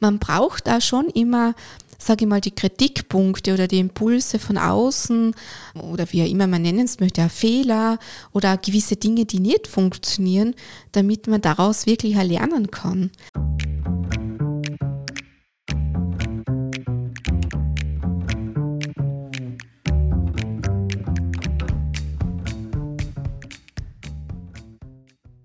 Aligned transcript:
man 0.00 0.18
braucht 0.18 0.66
da 0.66 0.80
schon 0.80 1.08
immer 1.10 1.54
sage 2.02 2.24
ich 2.24 2.28
mal, 2.30 2.40
die 2.40 2.54
Kritikpunkte 2.54 3.52
oder 3.52 3.68
die 3.68 3.78
Impulse 3.78 4.38
von 4.38 4.56
außen 4.56 5.34
oder 5.82 6.10
wie 6.12 6.22
auch 6.22 6.30
immer 6.30 6.46
man 6.46 6.62
nennen 6.62 6.86
es 6.86 6.98
möchte, 6.98 7.28
Fehler 7.28 7.98
oder 8.32 8.56
gewisse 8.56 8.96
Dinge, 8.96 9.26
die 9.26 9.38
nicht 9.38 9.66
funktionieren, 9.66 10.54
damit 10.92 11.26
man 11.26 11.42
daraus 11.42 11.84
wirklich 11.84 12.14
lernen 12.14 12.70
kann. 12.70 13.10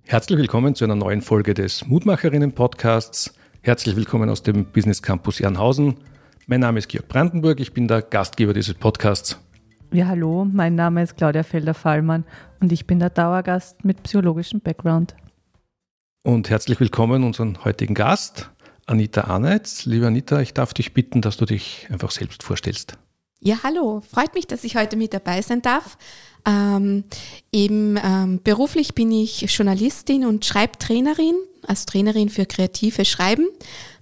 Herzlich 0.05 0.39
willkommen 0.39 0.73
zu 0.73 0.85
einer 0.85 0.95
neuen 0.95 1.21
Folge 1.21 1.53
des 1.53 1.85
Mutmacherinnen-Podcasts. 1.85 3.33
Herzlich 3.65 3.95
willkommen 3.95 4.29
aus 4.29 4.43
dem 4.43 4.65
Business 4.65 5.01
Campus 5.01 5.39
Jernhausen. 5.39 5.95
Mein 6.45 6.59
Name 6.59 6.77
ist 6.77 6.87
Georg 6.87 7.07
Brandenburg, 7.07 7.59
ich 7.59 7.73
bin 7.73 7.87
der 7.87 8.03
Gastgeber 8.03 8.53
dieses 8.53 8.75
Podcasts. 8.75 9.39
Ja, 9.91 10.05
hallo, 10.05 10.45
mein 10.45 10.75
Name 10.75 11.01
ist 11.01 11.17
Claudia 11.17 11.41
Felder-Fallmann 11.41 12.25
und 12.59 12.71
ich 12.71 12.85
bin 12.85 12.99
der 12.99 13.09
Dauergast 13.09 13.83
mit 13.83 14.03
psychologischem 14.03 14.59
Background. 14.59 15.15
Und 16.21 16.51
herzlich 16.51 16.79
willkommen 16.79 17.23
unseren 17.23 17.65
heutigen 17.65 17.95
Gast, 17.95 18.51
Anita 18.85 19.21
Arneitz. 19.21 19.85
Liebe 19.85 20.05
Anita, 20.05 20.41
ich 20.41 20.53
darf 20.53 20.75
dich 20.75 20.93
bitten, 20.93 21.21
dass 21.21 21.37
du 21.37 21.45
dich 21.45 21.87
einfach 21.89 22.11
selbst 22.11 22.43
vorstellst. 22.43 22.99
Ja, 23.39 23.63
hallo, 23.63 24.03
freut 24.07 24.35
mich, 24.35 24.45
dass 24.45 24.63
ich 24.63 24.75
heute 24.75 24.95
mit 24.95 25.11
dabei 25.11 25.41
sein 25.41 25.63
darf. 25.63 25.97
Ähm, 26.47 27.03
eben 27.51 27.97
ähm, 27.97 28.41
beruflich 28.43 28.93
bin 28.93 29.11
ich 29.11 29.41
Journalistin 29.41 30.25
und 30.25 30.45
Schreibtrainerin, 30.45 31.33
als 31.65 31.85
Trainerin 31.85 32.29
für 32.29 32.45
kreatives 32.45 33.07
Schreiben, 33.07 33.47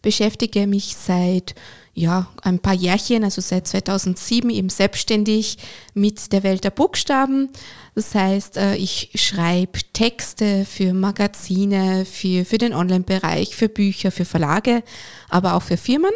beschäftige 0.02 0.68
mich 0.68 0.96
seit 0.96 1.56
ja, 1.96 2.28
ein 2.42 2.60
paar 2.60 2.74
Jährchen, 2.74 3.24
also 3.24 3.40
seit 3.40 3.68
2007 3.68 4.50
eben 4.50 4.70
selbstständig 4.70 5.58
mit 5.94 6.32
der 6.34 6.42
Welt 6.42 6.64
der 6.64 6.72
Buchstaben. 6.72 7.50
Das 7.94 8.16
heißt, 8.16 8.58
äh, 8.58 8.76
ich 8.76 9.12
schreibe 9.14 9.80
Texte 9.94 10.66
für 10.66 10.94
Magazine, 10.94 12.06
für, 12.06 12.46
für 12.46 12.58
den 12.58 12.74
Online-Bereich, 12.74 13.56
für 13.56 13.70
Bücher, 13.70 14.12
für 14.12 14.26
Verlage, 14.26 14.84
aber 15.30 15.54
auch 15.54 15.62
für 15.62 15.78
Firmen. 15.78 16.14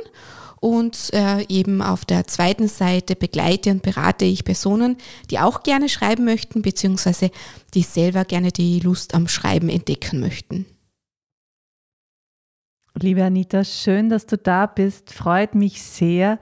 Und 0.60 1.14
äh, 1.14 1.46
eben 1.50 1.84
auf 1.84 2.04
der 2.04 2.26
zweiten 2.26 2.68
Seite 2.68 3.16
begleite 3.16 3.70
und 3.70 3.84
berate 3.84 4.26
ich 4.26 4.44
Personen, 4.44 4.98
die 5.30 5.38
auch 5.38 5.62
gerne 5.62 5.88
schreiben 5.88 6.26
möchten, 6.26 6.64
beziehungsweise 6.64 7.30
die 7.76 7.84
selber 7.84 8.26
gerne 8.26 8.52
die 8.52 8.80
Lust 8.80 9.14
am 9.14 9.28
Schreiben 9.28 9.70
entdecken 9.70 10.20
möchten. 10.20 10.66
Liebe 13.00 13.24
Anita, 13.24 13.64
schön, 13.64 14.10
dass 14.10 14.26
du 14.26 14.38
da 14.38 14.66
bist. 14.66 15.14
Freut 15.14 15.54
mich 15.54 15.84
sehr. 15.84 16.40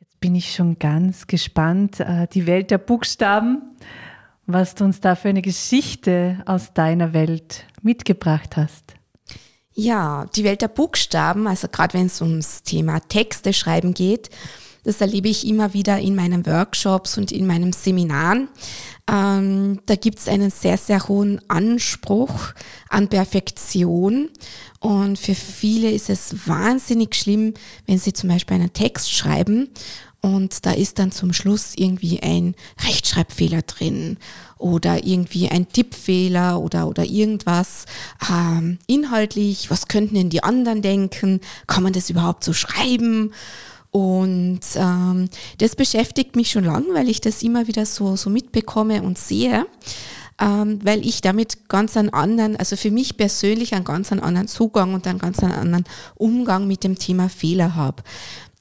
Jetzt 0.00 0.18
bin 0.18 0.34
ich 0.34 0.54
schon 0.54 0.78
ganz 0.78 1.26
gespannt. 1.26 2.00
Äh, 2.00 2.26
die 2.32 2.46
Welt 2.46 2.70
der 2.70 2.78
Buchstaben, 2.78 3.60
was 4.46 4.74
du 4.74 4.84
uns 4.84 5.00
da 5.00 5.14
für 5.14 5.28
eine 5.28 5.42
Geschichte 5.42 6.42
aus 6.46 6.72
deiner 6.72 7.12
Welt 7.12 7.66
mitgebracht 7.82 8.56
hast. 8.56 8.94
Ja, 9.74 10.24
die 10.34 10.44
Welt 10.44 10.62
der 10.62 10.68
Buchstaben, 10.68 11.46
also 11.46 11.68
gerade 11.68 11.94
wenn 11.94 12.06
es 12.06 12.22
ums 12.22 12.62
Thema 12.62 13.00
Texte 13.00 13.52
schreiben 13.52 13.92
geht, 13.92 14.30
das 14.84 15.00
erlebe 15.00 15.28
ich 15.28 15.46
immer 15.46 15.74
wieder 15.74 15.98
in 15.98 16.14
meinen 16.14 16.46
Workshops 16.46 17.16
und 17.18 17.30
in 17.30 17.46
meinen 17.46 17.72
Seminaren. 17.72 18.48
Ähm, 19.10 19.80
da 19.86 19.96
gibt 19.96 20.18
es 20.18 20.28
einen 20.28 20.50
sehr, 20.50 20.78
sehr 20.78 21.08
hohen 21.08 21.40
Anspruch 21.48 22.52
an 22.88 23.08
Perfektion. 23.08 24.30
Und 24.80 25.18
für 25.18 25.34
viele 25.34 25.90
ist 25.90 26.10
es 26.10 26.46
wahnsinnig 26.46 27.14
schlimm, 27.14 27.54
wenn 27.86 27.98
sie 27.98 28.12
zum 28.12 28.28
Beispiel 28.28 28.56
einen 28.56 28.72
Text 28.72 29.12
schreiben 29.12 29.68
und 30.24 30.64
da 30.66 30.70
ist 30.70 31.00
dann 31.00 31.10
zum 31.10 31.32
Schluss 31.32 31.72
irgendwie 31.74 32.22
ein 32.22 32.54
Rechtschreibfehler 32.86 33.62
drin 33.62 34.18
oder 34.56 35.04
irgendwie 35.04 35.48
ein 35.48 35.68
Tippfehler 35.68 36.60
oder, 36.60 36.86
oder 36.86 37.04
irgendwas 37.04 37.86
ähm, 38.30 38.78
inhaltlich. 38.86 39.68
Was 39.68 39.88
könnten 39.88 40.14
denn 40.14 40.30
die 40.30 40.44
anderen 40.44 40.80
denken? 40.80 41.40
Kann 41.66 41.82
man 41.82 41.92
das 41.92 42.08
überhaupt 42.08 42.44
so 42.44 42.52
schreiben? 42.52 43.32
Und 43.92 44.60
ähm, 44.74 45.28
das 45.58 45.76
beschäftigt 45.76 46.34
mich 46.34 46.50
schon 46.50 46.64
lange, 46.64 46.94
weil 46.94 47.10
ich 47.10 47.20
das 47.20 47.42
immer 47.42 47.66
wieder 47.66 47.84
so, 47.84 48.16
so 48.16 48.30
mitbekomme 48.30 49.02
und 49.02 49.18
sehe, 49.18 49.66
ähm, 50.40 50.78
weil 50.82 51.06
ich 51.06 51.20
damit 51.20 51.68
ganz 51.68 51.98
einen 51.98 52.08
anderen, 52.08 52.56
also 52.56 52.74
für 52.76 52.90
mich 52.90 53.18
persönlich 53.18 53.74
einen 53.74 53.84
ganz 53.84 54.10
anderen 54.10 54.48
Zugang 54.48 54.94
und 54.94 55.06
einen 55.06 55.18
ganz 55.18 55.40
anderen 55.40 55.84
Umgang 56.14 56.66
mit 56.66 56.84
dem 56.84 56.98
Thema 56.98 57.28
Fehler 57.28 57.74
habe. 57.74 58.02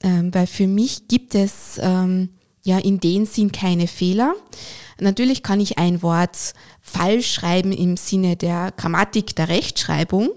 Ähm, 0.04 0.34
weil 0.34 0.48
für 0.48 0.68
mich 0.68 1.08
gibt 1.08 1.34
es 1.34 1.80
ähm, 1.82 2.30
ja 2.64 2.78
in 2.78 3.00
dem 3.00 3.26
Sinn 3.26 3.54
keine 3.54 3.88
Fehler. 3.88 4.36
Natürlich 5.00 5.44
kann 5.44 5.62
ich 5.62 5.78
ein 5.78 6.04
Wort 6.04 6.54
falsch 6.82 7.32
schreiben 7.32 7.72
im 7.72 7.96
Sinne 7.96 8.36
der 8.36 8.74
Grammatik 8.76 9.34
der 9.36 9.48
Rechtschreibung, 9.48 10.30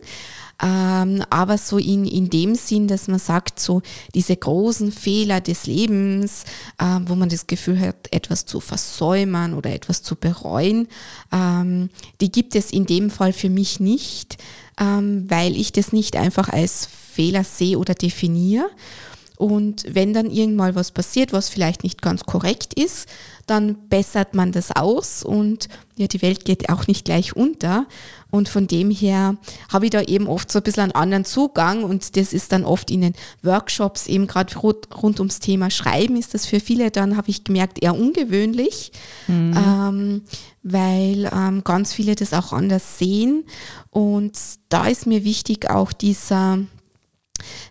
ähm, 0.62 1.22
aber 1.30 1.58
so 1.58 1.78
in, 1.78 2.06
in 2.06 2.30
dem 2.30 2.54
Sinn, 2.54 2.88
dass 2.88 3.08
man 3.08 3.18
sagt, 3.18 3.58
so 3.58 3.82
diese 4.14 4.36
großen 4.36 4.92
Fehler 4.92 5.40
des 5.40 5.66
Lebens, 5.66 6.44
äh, 6.78 7.00
wo 7.06 7.14
man 7.14 7.28
das 7.28 7.46
Gefühl 7.46 7.80
hat, 7.80 8.12
etwas 8.12 8.46
zu 8.46 8.60
versäumen 8.60 9.54
oder 9.54 9.72
etwas 9.72 10.02
zu 10.02 10.16
bereuen, 10.16 10.88
ähm, 11.32 11.90
die 12.20 12.30
gibt 12.30 12.54
es 12.54 12.70
in 12.70 12.86
dem 12.86 13.10
Fall 13.10 13.32
für 13.32 13.50
mich 13.50 13.80
nicht, 13.80 14.38
ähm, 14.78 15.24
weil 15.28 15.56
ich 15.56 15.72
das 15.72 15.92
nicht 15.92 16.16
einfach 16.16 16.48
als 16.48 16.88
Fehler 17.12 17.44
sehe 17.44 17.78
oder 17.78 17.94
definiere. 17.94 18.66
Und 19.36 19.84
wenn 19.88 20.14
dann 20.14 20.30
irgendwann 20.30 20.76
was 20.76 20.92
passiert, 20.92 21.32
was 21.32 21.48
vielleicht 21.48 21.82
nicht 21.82 22.02
ganz 22.02 22.24
korrekt 22.24 22.74
ist, 22.74 23.08
dann 23.46 23.88
bessert 23.88 24.34
man 24.34 24.52
das 24.52 24.70
aus 24.70 25.22
und 25.22 25.68
ja, 25.96 26.06
die 26.06 26.22
Welt 26.22 26.44
geht 26.44 26.70
auch 26.70 26.86
nicht 26.86 27.04
gleich 27.04 27.36
unter. 27.36 27.86
Und 28.30 28.48
von 28.48 28.66
dem 28.66 28.90
her 28.90 29.36
habe 29.72 29.86
ich 29.86 29.90
da 29.90 30.02
eben 30.02 30.28
oft 30.28 30.50
so 30.50 30.58
ein 30.58 30.62
bisschen 30.62 30.84
einen 30.84 30.92
anderen 30.92 31.24
Zugang 31.24 31.84
und 31.84 32.16
das 32.16 32.32
ist 32.32 32.52
dann 32.52 32.64
oft 32.64 32.90
in 32.90 33.02
den 33.02 33.14
Workshops, 33.42 34.06
eben 34.06 34.26
gerade 34.26 34.56
rund, 34.56 35.20
ums 35.20 35.40
Thema 35.40 35.70
Schreiben, 35.70 36.16
ist 36.16 36.34
das 36.34 36.46
für 36.46 36.58
viele 36.58 36.90
dann, 36.90 37.16
habe 37.16 37.30
ich 37.30 37.44
gemerkt, 37.44 37.82
eher 37.82 37.96
ungewöhnlich, 37.96 38.92
mhm. 39.28 39.54
ähm, 39.56 40.22
weil 40.62 41.30
ähm, 41.32 41.62
ganz 41.64 41.92
viele 41.92 42.14
das 42.14 42.32
auch 42.32 42.52
anders 42.52 42.98
sehen. 42.98 43.44
Und 43.90 44.36
da 44.68 44.86
ist 44.86 45.06
mir 45.06 45.24
wichtig 45.24 45.70
auch 45.70 45.92
dieser 45.92 46.58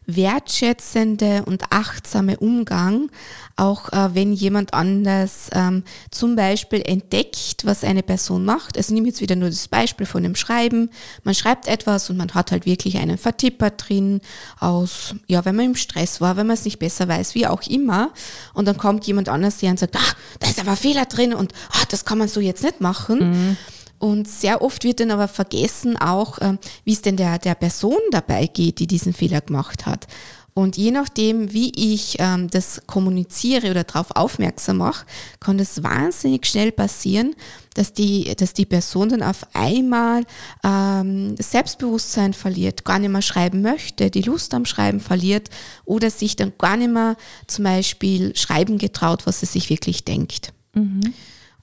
wertschätzende 0.06 1.44
und 1.46 1.72
achtsame 1.72 2.38
Umgang, 2.38 3.10
auch 3.56 3.92
äh, 3.94 4.14
wenn 4.14 4.34
jemand 4.34 4.74
anders 4.74 5.50
ähm, 5.54 5.84
zum 6.12 6.36
Beispiel 6.36 6.82
entdeckt, 6.82 7.64
was 7.64 7.84
eine 7.84 8.04
Person 8.04 8.46
macht. 8.46 8.78
Also 8.78 8.94
nehme 8.94 9.08
jetzt 9.08 9.22
wieder 9.22 9.36
nur 9.36 9.50
das 9.50 9.68
Beispiel 9.68 10.06
von 10.06 10.24
dem 10.24 10.36
Schreiben. 10.36 10.90
Man 11.24 11.36
schreibt 11.36 11.68
etwas 11.68 12.10
und 12.10 12.18
man 12.18 12.34
hat 12.34 12.52
halt 12.52 12.66
wirklich 12.66 12.98
einen 12.98 13.18
Vertipper 13.18 13.70
drin 13.72 14.22
aus, 14.60 15.16
ja, 15.28 15.46
wenn 15.46 15.56
man 15.56 15.66
im 15.66 15.76
Stress 15.76 16.20
war, 16.20 16.36
wenn 16.36 16.48
man 16.48 16.56
es 16.56 16.66
nicht 16.66 16.80
besser 16.80 17.08
weiß, 17.08 17.36
wie 17.36 17.48
auch 17.48 17.62
immer. 17.64 18.12
Und 18.54 18.68
dann 18.68 18.78
kommt 18.78 19.06
jemand 19.06 19.30
anders 19.30 19.62
her 19.62 19.72
und 19.72 19.80
sagt, 19.80 19.96
ah, 19.96 20.16
da 20.40 20.50
ist 20.50 20.60
aber 20.60 20.76
Fehler 20.76 21.06
drin 21.06 21.34
und 21.34 21.54
ah, 21.72 21.86
das 21.90 22.06
kann 22.06 22.18
man 22.18 22.28
so 22.28 22.40
jetzt 22.40 22.64
nicht 22.64 22.82
machen. 22.82 23.20
Mhm. 23.20 23.58
Und 24.04 24.28
sehr 24.28 24.62
oft 24.62 24.84
wird 24.84 25.00
dann 25.00 25.12
aber 25.12 25.30
vergessen 25.30 25.96
auch, 25.96 26.38
ähm, 26.42 26.60
wie 26.84 26.92
es 26.92 27.02
denn 27.02 27.16
der, 27.16 27.40
der 27.40 27.56
Person 27.56 28.00
dabei 28.12 28.48
geht, 28.48 28.80
die 28.80 28.86
diesen 28.86 29.14
Fehler 29.14 29.40
gemacht 29.40 29.86
hat. 29.86 30.08
Und 30.54 30.76
je 30.76 30.92
nachdem, 30.92 31.54
wie 31.54 31.72
ich 31.74 32.18
ähm, 32.20 32.50
das 32.50 32.82
kommuniziere 32.86 33.72
oder 33.72 33.86
darauf 33.86 34.12
aufmerksam 34.14 34.80
mache, 34.80 35.06
kann 35.40 35.58
das 35.58 35.84
wahnsinnig 35.84 36.46
schnell 36.46 36.74
passieren, 36.74 37.34
dass 37.76 37.94
die, 37.94 38.36
dass 38.36 38.52
die 38.52 38.66
Person 38.66 39.08
dann 39.08 39.24
auf 39.24 39.48
einmal 39.54 40.26
ähm, 40.66 41.38
Selbstbewusstsein 41.40 42.34
verliert, 42.34 42.84
gar 42.84 43.00
nicht 43.00 43.10
mehr 43.10 43.22
schreiben 43.22 43.62
möchte, 43.62 44.12
die 44.12 44.24
Lust 44.24 44.54
am 44.54 44.66
Schreiben 44.66 45.00
verliert 45.00 45.50
oder 45.86 46.10
sich 46.10 46.36
dann 46.36 46.52
gar 46.58 46.76
nicht 46.76 46.92
mehr 46.92 47.16
zum 47.48 47.64
Beispiel 47.64 48.36
schreiben 48.36 48.80
getraut, 48.80 49.26
was 49.26 49.40
sie 49.40 49.46
sich 49.46 49.70
wirklich 49.70 50.04
denkt. 50.04 50.52
Mhm. 50.74 51.14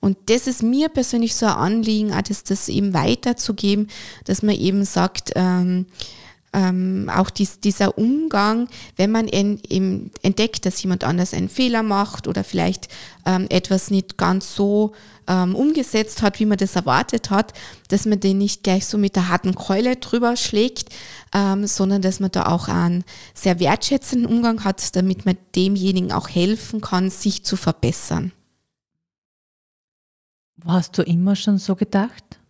Und 0.00 0.17
das 0.26 0.47
ist 0.47 0.62
mir 0.62 0.88
persönlich 0.88 1.35
so 1.35 1.47
ein 1.47 1.52
Anliegen, 1.52 2.12
auch 2.12 2.23
das, 2.23 2.43
das 2.43 2.69
eben 2.69 2.94
weiterzugeben, 2.94 3.88
dass 4.25 4.43
man 4.43 4.55
eben 4.55 4.85
sagt, 4.85 5.32
ähm, 5.37 5.87
ähm, 6.52 7.11
auch 7.14 7.31
dies, 7.31 7.61
dieser 7.61 7.97
Umgang, 7.97 8.69
wenn 8.97 9.12
man 9.12 9.29
en, 9.29 9.61
eben 9.69 10.11
entdeckt, 10.23 10.67
dass 10.67 10.82
jemand 10.82 11.05
anders 11.05 11.32
einen 11.32 11.49
Fehler 11.49 11.82
macht 11.82 12.26
oder 12.26 12.43
vielleicht 12.43 12.88
ähm, 13.25 13.47
etwas 13.50 13.91
nicht 13.91 14.17
ganz 14.17 14.55
so 14.55 14.93
ähm, 15.29 15.55
umgesetzt 15.55 16.23
hat, 16.23 16.41
wie 16.41 16.46
man 16.46 16.58
das 16.58 16.75
erwartet 16.75 17.31
hat, 17.31 17.53
dass 17.88 18.05
man 18.05 18.19
den 18.19 18.38
nicht 18.38 18.64
gleich 18.64 18.87
so 18.87 18.99
mit 18.99 19.14
der 19.14 19.29
harten 19.29 19.55
Keule 19.55 19.96
drüber 19.96 20.35
schlägt, 20.37 20.88
ähm, 21.32 21.67
sondern 21.67 22.03
dass 22.03 22.19
man 22.19 22.32
da 22.32 22.46
auch 22.46 22.67
einen 22.67 23.05
sehr 23.32 23.61
wertschätzenden 23.61 24.26
Umgang 24.26 24.64
hat, 24.64 24.96
damit 24.96 25.26
man 25.26 25.37
demjenigen 25.55 26.11
auch 26.11 26.29
helfen 26.29 26.81
kann, 26.81 27.11
sich 27.11 27.44
zu 27.44 27.56
verbessern. 27.56 28.32
Hast 30.66 30.98
du 30.98 31.02
immer 31.02 31.36
schon 31.36 31.58
so 31.58 31.74
gedacht? 31.74 32.40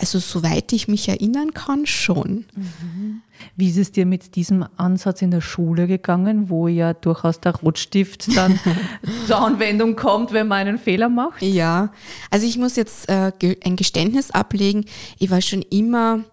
Also 0.00 0.18
soweit 0.18 0.72
ich 0.72 0.88
mich 0.88 1.10
erinnern 1.10 1.52
kann, 1.52 1.84
schon. 1.84 2.46
Mhm. 2.56 3.20
Wie 3.54 3.68
ist 3.68 3.76
es 3.76 3.92
dir 3.92 4.06
mit 4.06 4.34
diesem 4.34 4.64
Ansatz 4.78 5.20
in 5.20 5.30
der 5.30 5.42
Schule 5.42 5.86
gegangen, 5.86 6.48
wo 6.48 6.68
ja 6.68 6.94
durchaus 6.94 7.40
der 7.40 7.54
Rotstift 7.56 8.34
dann 8.34 8.58
zur 9.26 9.38
Anwendung 9.38 9.96
kommt, 9.96 10.32
wenn 10.32 10.48
man 10.48 10.66
einen 10.66 10.78
Fehler 10.78 11.10
macht? 11.10 11.42
Ja, 11.42 11.92
also 12.30 12.46
ich 12.46 12.56
muss 12.56 12.76
jetzt 12.76 13.10
äh, 13.10 13.32
ein 13.62 13.76
Geständnis 13.76 14.30
ablegen. 14.30 14.86
Ich 15.18 15.30
war 15.30 15.42
schon 15.42 15.60
immer, 15.60 16.24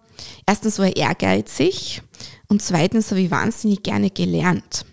erstens 0.46 0.78
war 0.78 0.86
ich 0.86 0.96
ehrgeizig 0.96 2.00
und 2.48 2.62
zweitens 2.62 3.10
habe 3.10 3.20
ich 3.20 3.30
wahnsinnig 3.30 3.82
gerne 3.82 4.08
gelernt. 4.08 4.86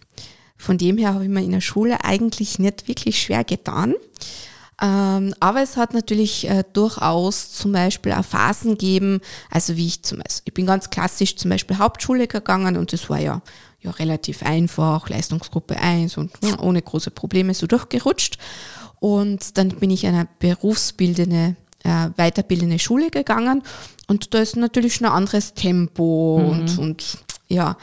Von 0.58 0.78
dem 0.78 0.98
her 0.98 1.14
habe 1.14 1.24
ich 1.24 1.30
mir 1.30 1.44
in 1.44 1.52
der 1.52 1.62
Schule 1.62 2.04
eigentlich 2.04 2.60
nicht 2.60 2.90
wirklich 2.90 3.22
schwer 3.22 3.46
getan. 3.46 3.94
Ähm, 4.82 5.34
aber 5.40 5.62
es 5.62 5.78
hat 5.78 5.94
natürlich 5.94 6.50
äh, 6.50 6.64
durchaus 6.74 7.54
zum 7.54 7.72
Beispiel 7.72 8.12
auch 8.12 8.26
Phasen 8.26 8.72
gegeben, 8.72 9.22
also 9.50 9.78
wie 9.78 9.88
ich 9.88 10.04
zum 10.04 10.18
Beispiel, 10.18 10.42
ich 10.46 10.54
bin 10.54 10.66
ganz 10.66 10.90
klassisch 10.90 11.38
zum 11.38 11.50
Beispiel 11.50 11.78
Hauptschule 11.78 12.28
gegangen 12.28 12.76
und 12.76 12.92
das 12.92 13.10
war 13.10 13.20
ja, 13.20 13.42
ja 13.82 13.92
relativ 13.92 14.44
einfach, 14.44 15.08
Leistungsgruppe 15.08 15.78
1 15.80 16.18
und 16.18 16.32
ja, 16.44 16.60
ohne 16.60 16.82
große 16.82 17.12
Probleme 17.12 17.54
so 17.54 17.68
durchgerutscht. 17.68 18.38
Und 19.00 19.58
dann 19.58 19.70
bin 19.70 19.92
ich 19.92 20.04
in 20.04 20.14
eine 20.14 20.28
berufsbildende, 20.40 21.56
äh, 21.84 22.10
weiterbildende 22.18 22.80
Schule 22.80 23.12
gegangen 23.12 23.64
und 24.08 24.34
da 24.34 24.40
ist 24.40 24.58
natürlich 24.58 24.96
schon 24.96 25.08
ein 25.08 25.14
anderes 25.14 25.54
Tempo 25.54 26.40
mhm. 26.42 26.50
und, 26.50 26.80
und 26.80 27.18
ja, 27.48 27.78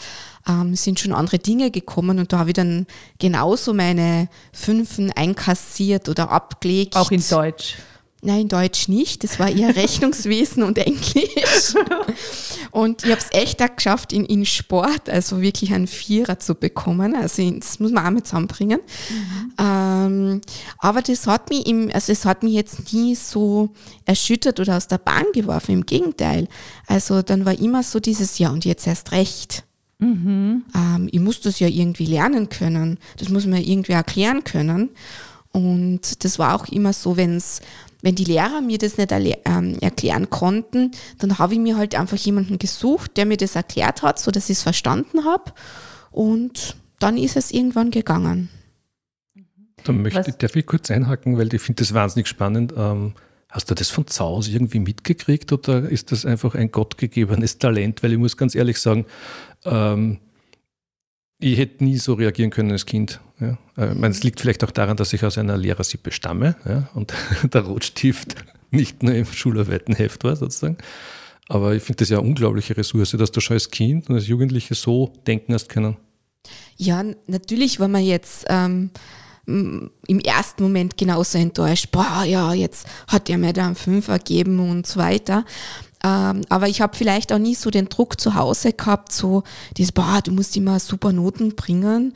ähm, 0.48 0.74
sind 0.74 1.00
schon 1.00 1.12
andere 1.12 1.38
Dinge 1.38 1.70
gekommen 1.70 2.18
und 2.18 2.32
da 2.32 2.38
habe 2.38 2.50
ich 2.50 2.54
dann 2.54 2.86
genauso 3.18 3.74
meine 3.74 4.28
Fünfen 4.52 5.12
einkassiert 5.12 6.08
oder 6.08 6.30
abgelegt. 6.30 6.96
Auch 6.96 7.10
in 7.10 7.22
Deutsch. 7.28 7.76
Nein, 8.24 8.42
in 8.42 8.48
Deutsch 8.48 8.86
nicht. 8.86 9.24
Das 9.24 9.40
war 9.40 9.50
eher 9.50 9.74
Rechnungswesen 9.76 10.62
und 10.62 10.78
Englisch. 10.78 11.74
Und 12.70 13.04
ich 13.04 13.10
habe 13.10 13.20
es 13.20 13.32
echt 13.32 13.60
auch 13.60 13.74
geschafft, 13.74 14.12
in, 14.12 14.24
in 14.24 14.46
Sport, 14.46 15.10
also 15.10 15.42
wirklich 15.42 15.74
einen 15.74 15.88
Vierer 15.88 16.38
zu 16.38 16.54
bekommen. 16.54 17.16
Also 17.16 17.50
das 17.50 17.80
muss 17.80 17.90
man 17.90 18.06
auch 18.06 18.10
mit 18.10 18.26
zusammenbringen. 18.26 18.80
Mhm. 19.10 19.52
Ähm, 19.58 20.40
aber 20.78 21.02
das 21.02 21.26
hat 21.26 21.50
mich 21.50 21.66
im, 21.66 21.90
also 21.92 22.12
es 22.12 22.24
hat 22.24 22.44
mich 22.44 22.54
jetzt 22.54 22.92
nie 22.92 23.16
so 23.16 23.70
erschüttert 24.04 24.60
oder 24.60 24.76
aus 24.76 24.86
der 24.86 24.98
Bahn 24.98 25.26
geworfen. 25.34 25.72
Im 25.72 25.86
Gegenteil. 25.86 26.46
Also 26.86 27.22
dann 27.22 27.44
war 27.44 27.58
immer 27.58 27.82
so 27.82 27.98
dieses, 27.98 28.38
ja 28.38 28.50
und 28.50 28.64
jetzt 28.64 28.86
erst 28.86 29.10
recht. 29.10 29.64
Mhm. 30.02 30.64
Ähm, 30.75 31.08
ich 31.12 31.20
muss 31.20 31.40
das 31.40 31.60
ja 31.60 31.69
irgendwie 31.69 32.06
lernen 32.06 32.49
können. 32.49 32.99
Das 33.19 33.28
muss 33.28 33.46
man 33.46 33.62
irgendwie 33.62 33.93
erklären 33.93 34.43
können. 34.43 34.90
Und 35.52 36.25
das 36.25 36.38
war 36.40 36.56
auch 36.56 36.66
immer 36.69 36.93
so, 36.93 37.16
wenn's, 37.16 37.60
wenn 38.00 38.16
die 38.16 38.25
Lehrer 38.25 38.60
mir 38.60 38.78
das 38.78 38.99
nicht 38.99 39.12
ähm, 39.12 39.78
erklären 39.81 40.28
konnten, 40.28 40.90
dann 41.19 41.38
habe 41.38 41.54
ich 41.54 41.60
mir 41.60 41.76
halt 41.76 41.94
einfach 41.94 42.16
jemanden 42.16 42.58
gesucht, 42.58 43.16
der 43.16 43.26
mir 43.26 43.37
das 43.37 43.54
erklärt 43.54 44.02
hat, 44.02 44.19
so 44.19 44.32
dass 44.32 44.50
ich 44.50 44.56
es 44.58 44.62
verstanden 44.62 45.25
habe. 45.25 45.52
Und 46.10 46.76
dann 46.99 47.16
ist 47.16 47.37
es 47.37 47.52
irgendwann 47.52 47.93
gegangen. 47.93 48.49
Da 49.84 49.93
möchte, 49.93 50.26
Was? 50.26 50.38
darf 50.38 50.56
ich 50.56 50.66
kurz 50.66 50.90
einhaken, 50.90 51.38
weil 51.38 51.52
ich 51.54 51.62
finde 51.62 51.82
das 51.82 51.94
wahnsinnig 51.94 52.26
spannend. 52.26 52.75
Ähm, 52.76 53.14
Hast 53.52 53.70
du 53.70 53.75
das 53.75 53.90
von 53.90 54.06
zu 54.06 54.40
irgendwie 54.49 54.78
mitgekriegt 54.78 55.52
oder 55.52 55.87
ist 55.87 56.10
das 56.10 56.25
einfach 56.25 56.54
ein 56.54 56.72
gottgegebenes 56.72 57.58
Talent? 57.58 58.02
Weil 58.02 58.12
ich 58.12 58.19
muss 58.19 58.38
ganz 58.38 58.54
ehrlich 58.54 58.78
sagen, 58.78 59.04
ähm, 59.66 60.20
ich 61.38 61.58
hätte 61.58 61.84
nie 61.84 61.99
so 61.99 62.14
reagieren 62.14 62.49
können 62.49 62.72
als 62.72 62.87
Kind. 62.87 63.20
Ja. 63.38 63.58
Äh, 63.76 63.93
ich 63.93 63.99
meine, 63.99 64.14
es 64.14 64.22
liegt 64.22 64.40
vielleicht 64.40 64.64
auch 64.64 64.70
daran, 64.70 64.96
dass 64.96 65.12
ich 65.12 65.22
aus 65.22 65.37
einer 65.37 65.58
Lehrersippe 65.58 66.12
stamme 66.12 66.56
ja, 66.64 66.88
und 66.94 67.12
der 67.52 67.60
Rotstift 67.60 68.37
nicht 68.70 69.02
nur 69.02 69.14
im 69.14 69.26
Schularbeitenheft 69.26 70.25
war 70.25 70.34
sozusagen. 70.34 70.78
Aber 71.50 71.75
ich 71.75 71.82
finde 71.82 71.99
das 71.99 72.08
ja 72.08 72.20
eine 72.20 72.26
unglaubliche 72.26 72.75
Ressource, 72.75 73.10
dass 73.10 73.32
du 73.32 73.40
schon 73.40 73.54
als 73.54 73.70
Kind 73.70 74.08
und 74.08 74.14
als 74.14 74.28
Jugendliche 74.28 74.75
so 74.75 75.12
denken 75.26 75.52
hast 75.52 75.69
können. 75.69 75.99
Ja, 76.78 77.04
natürlich, 77.26 77.81
wenn 77.81 77.90
man 77.90 78.02
jetzt 78.02 78.46
ähm, 78.49 78.93
im 79.46 79.90
ersten 80.24 80.62
Moment 80.62 80.96
genauso 80.96 81.38
enttäuscht, 81.38 81.90
boah, 81.90 82.24
ja, 82.24 82.52
jetzt 82.52 82.86
hat 83.08 83.28
er 83.28 83.38
mir 83.38 83.52
da 83.52 83.66
einen 83.66 83.74
Fünfer 83.74 84.18
gegeben 84.18 84.60
und 84.60 84.86
so 84.86 85.00
weiter. 85.00 85.44
Ähm, 86.04 86.42
aber 86.48 86.68
ich 86.68 86.80
habe 86.80 86.96
vielleicht 86.96 87.32
auch 87.32 87.38
nie 87.38 87.54
so 87.54 87.70
den 87.70 87.88
Druck 87.88 88.20
zu 88.20 88.34
Hause 88.34 88.72
gehabt, 88.72 89.12
so 89.12 89.44
dieses, 89.76 89.92
boah, 89.92 90.20
du 90.22 90.32
musst 90.32 90.56
immer 90.56 90.80
super 90.80 91.12
Noten 91.12 91.54
bringen. 91.54 92.14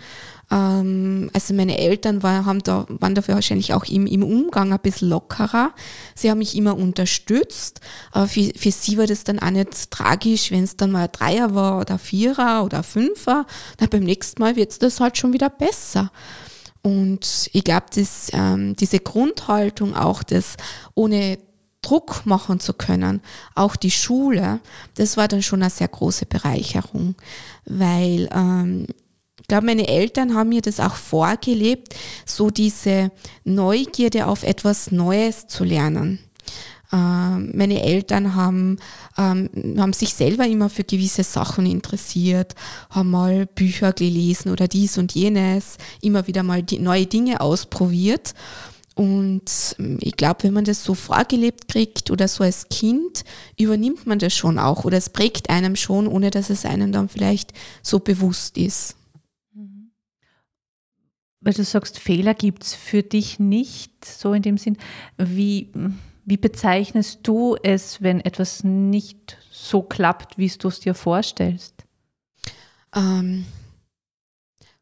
Ähm, 0.51 1.31
also 1.33 1.55
meine 1.55 1.79
Eltern 1.79 2.23
war, 2.23 2.47
haben 2.47 2.63
da, 2.63 2.87
waren 2.89 3.15
dafür 3.15 3.35
wahrscheinlich 3.35 3.75
auch 3.75 3.85
im, 3.85 4.07
im 4.07 4.25
Umgang 4.25 4.73
ein 4.73 4.81
bisschen 4.81 5.09
lockerer. 5.09 5.73
Sie 6.15 6.31
haben 6.31 6.39
mich 6.39 6.57
immer 6.57 6.77
unterstützt, 6.77 7.81
aber 8.11 8.27
für, 8.27 8.51
für 8.57 8.71
sie 8.73 8.99
war 8.99 9.07
das 9.07 9.25
dann 9.25 9.39
auch 9.39 9.51
nicht 9.51 9.91
tragisch, 9.91 10.51
wenn 10.51 10.65
es 10.65 10.77
dann 10.77 10.91
mal 10.91 11.05
ein 11.05 11.13
Dreier 11.13 11.55
war 11.55 11.81
oder 11.81 11.95
ein 11.95 12.01
Vierer 12.01 12.65
oder 12.65 12.79
ein 12.79 12.85
Fünfer. 12.85 13.47
Dann 13.79 13.89
beim 13.89 14.03
nächsten 14.03 14.43
Mal 14.43 14.57
wird 14.57 14.73
es 14.73 14.79
das 14.81 15.01
halt 15.01 15.17
schon 15.17 15.33
wieder 15.33 15.51
besser. 15.51 16.11
Und 16.87 17.51
ich 17.53 17.65
glaube, 17.65 17.87
ähm, 18.33 18.77
diese 18.77 19.01
Grundhaltung 19.01 19.97
auch, 19.97 20.23
das 20.23 20.57
ohne 20.95 21.37
Druck 21.83 22.25
machen 22.27 22.61
zu 22.61 22.75
können, 22.75 23.23
auch 23.57 23.75
die 23.75 23.91
Schule, 23.91 24.61
das 24.95 25.17
war 25.17 25.27
dann 25.27 25.43
schon 25.43 25.63
eine 25.63 25.71
sehr 25.71 25.89
große 25.89 26.27
Bereicherung, 26.27 27.17
weil 27.65 28.29
ähm, 28.33 28.87
ich 29.41 29.49
glaube, 29.49 29.67
meine 29.67 29.89
Eltern 29.89 30.37
haben 30.37 30.51
mir 30.51 30.63
das 30.63 30.79
auch 30.79 30.95
vorgelebt, 30.95 31.97
so 32.25 32.51
diese 32.51 33.11
Neugierde 33.43 34.29
auf 34.29 34.45
etwas 34.45 34.93
Neues 34.93 35.49
zu 35.49 35.65
lernen. 35.65 36.21
Ähm, 36.93 37.53
meine 37.55 37.83
Eltern 37.83 38.35
haben, 38.35 38.79
ähm, 39.19 39.51
haben 39.79 39.93
sich 39.93 40.15
selber 40.15 40.47
immer 40.47 40.71
für 40.71 40.85
gewisse 40.85 41.25
Sachen 41.25 41.67
interessiert, 41.67 42.55
haben 42.91 43.11
mal 43.11 43.47
Bücher 43.47 43.93
gelesen 43.93 44.51
oder 44.51 44.69
dies 44.69 44.97
und 44.99 45.13
jenes, 45.13 45.79
immer 46.01 46.27
wieder 46.27 46.43
mal 46.43 46.65
neue 46.79 47.07
Dinge 47.07 47.41
ausprobiert. 47.41 48.35
Und 48.95 49.77
ähm, 49.79 49.99
ich 50.01 50.17
glaube, 50.17 50.45
wenn 50.45 50.55
man 50.55 50.65
das 50.65 50.85
so 50.85 50.95
vorgelebt 50.95 51.69
kriegt 51.69 52.11
oder 52.11 52.29
so 52.29 52.45
als 52.45 52.69
Kind, 52.69 53.25
übernimmt 53.59 54.07
man 54.07 54.19
das 54.19 54.35
schon 54.35 54.59
auch 54.59 54.85
oder 54.85 54.97
es 54.97 55.11
prägt 55.11 55.51
einem 55.51 55.77
schon, 55.77 56.07
ohne 56.07 56.31
dass 56.31 56.51
es 56.51 56.65
einem 56.65 56.93
dann 56.93 57.09
vielleicht 57.09 57.53
so 57.83 57.99
bewusst 57.99 58.57
ist. 58.57 58.97
Mhm. 59.53 59.91
Weil 61.41 61.53
du 61.53 61.65
sagst, 61.65 61.99
Fehler 61.99 62.33
gibt 62.33 62.63
es 62.63 62.75
für 62.75 63.03
dich 63.03 63.39
nicht, 63.39 64.05
so 64.05 64.33
in 64.33 64.43
dem 64.43 64.57
Sinn. 64.57 64.79
Wie, 65.19 65.71
wie 66.27 66.37
bezeichnest 66.37 67.21
du 67.23 67.57
es, 67.63 68.03
wenn 68.03 68.21
etwas 68.21 68.65
nicht 68.65 69.39
so 69.51 69.83
klappt, 69.83 70.37
wie 70.37 70.49
du 70.49 70.69
es 70.69 70.81
dir 70.81 70.95
vorstellst? 70.95 71.85
Ähm, 72.95 73.47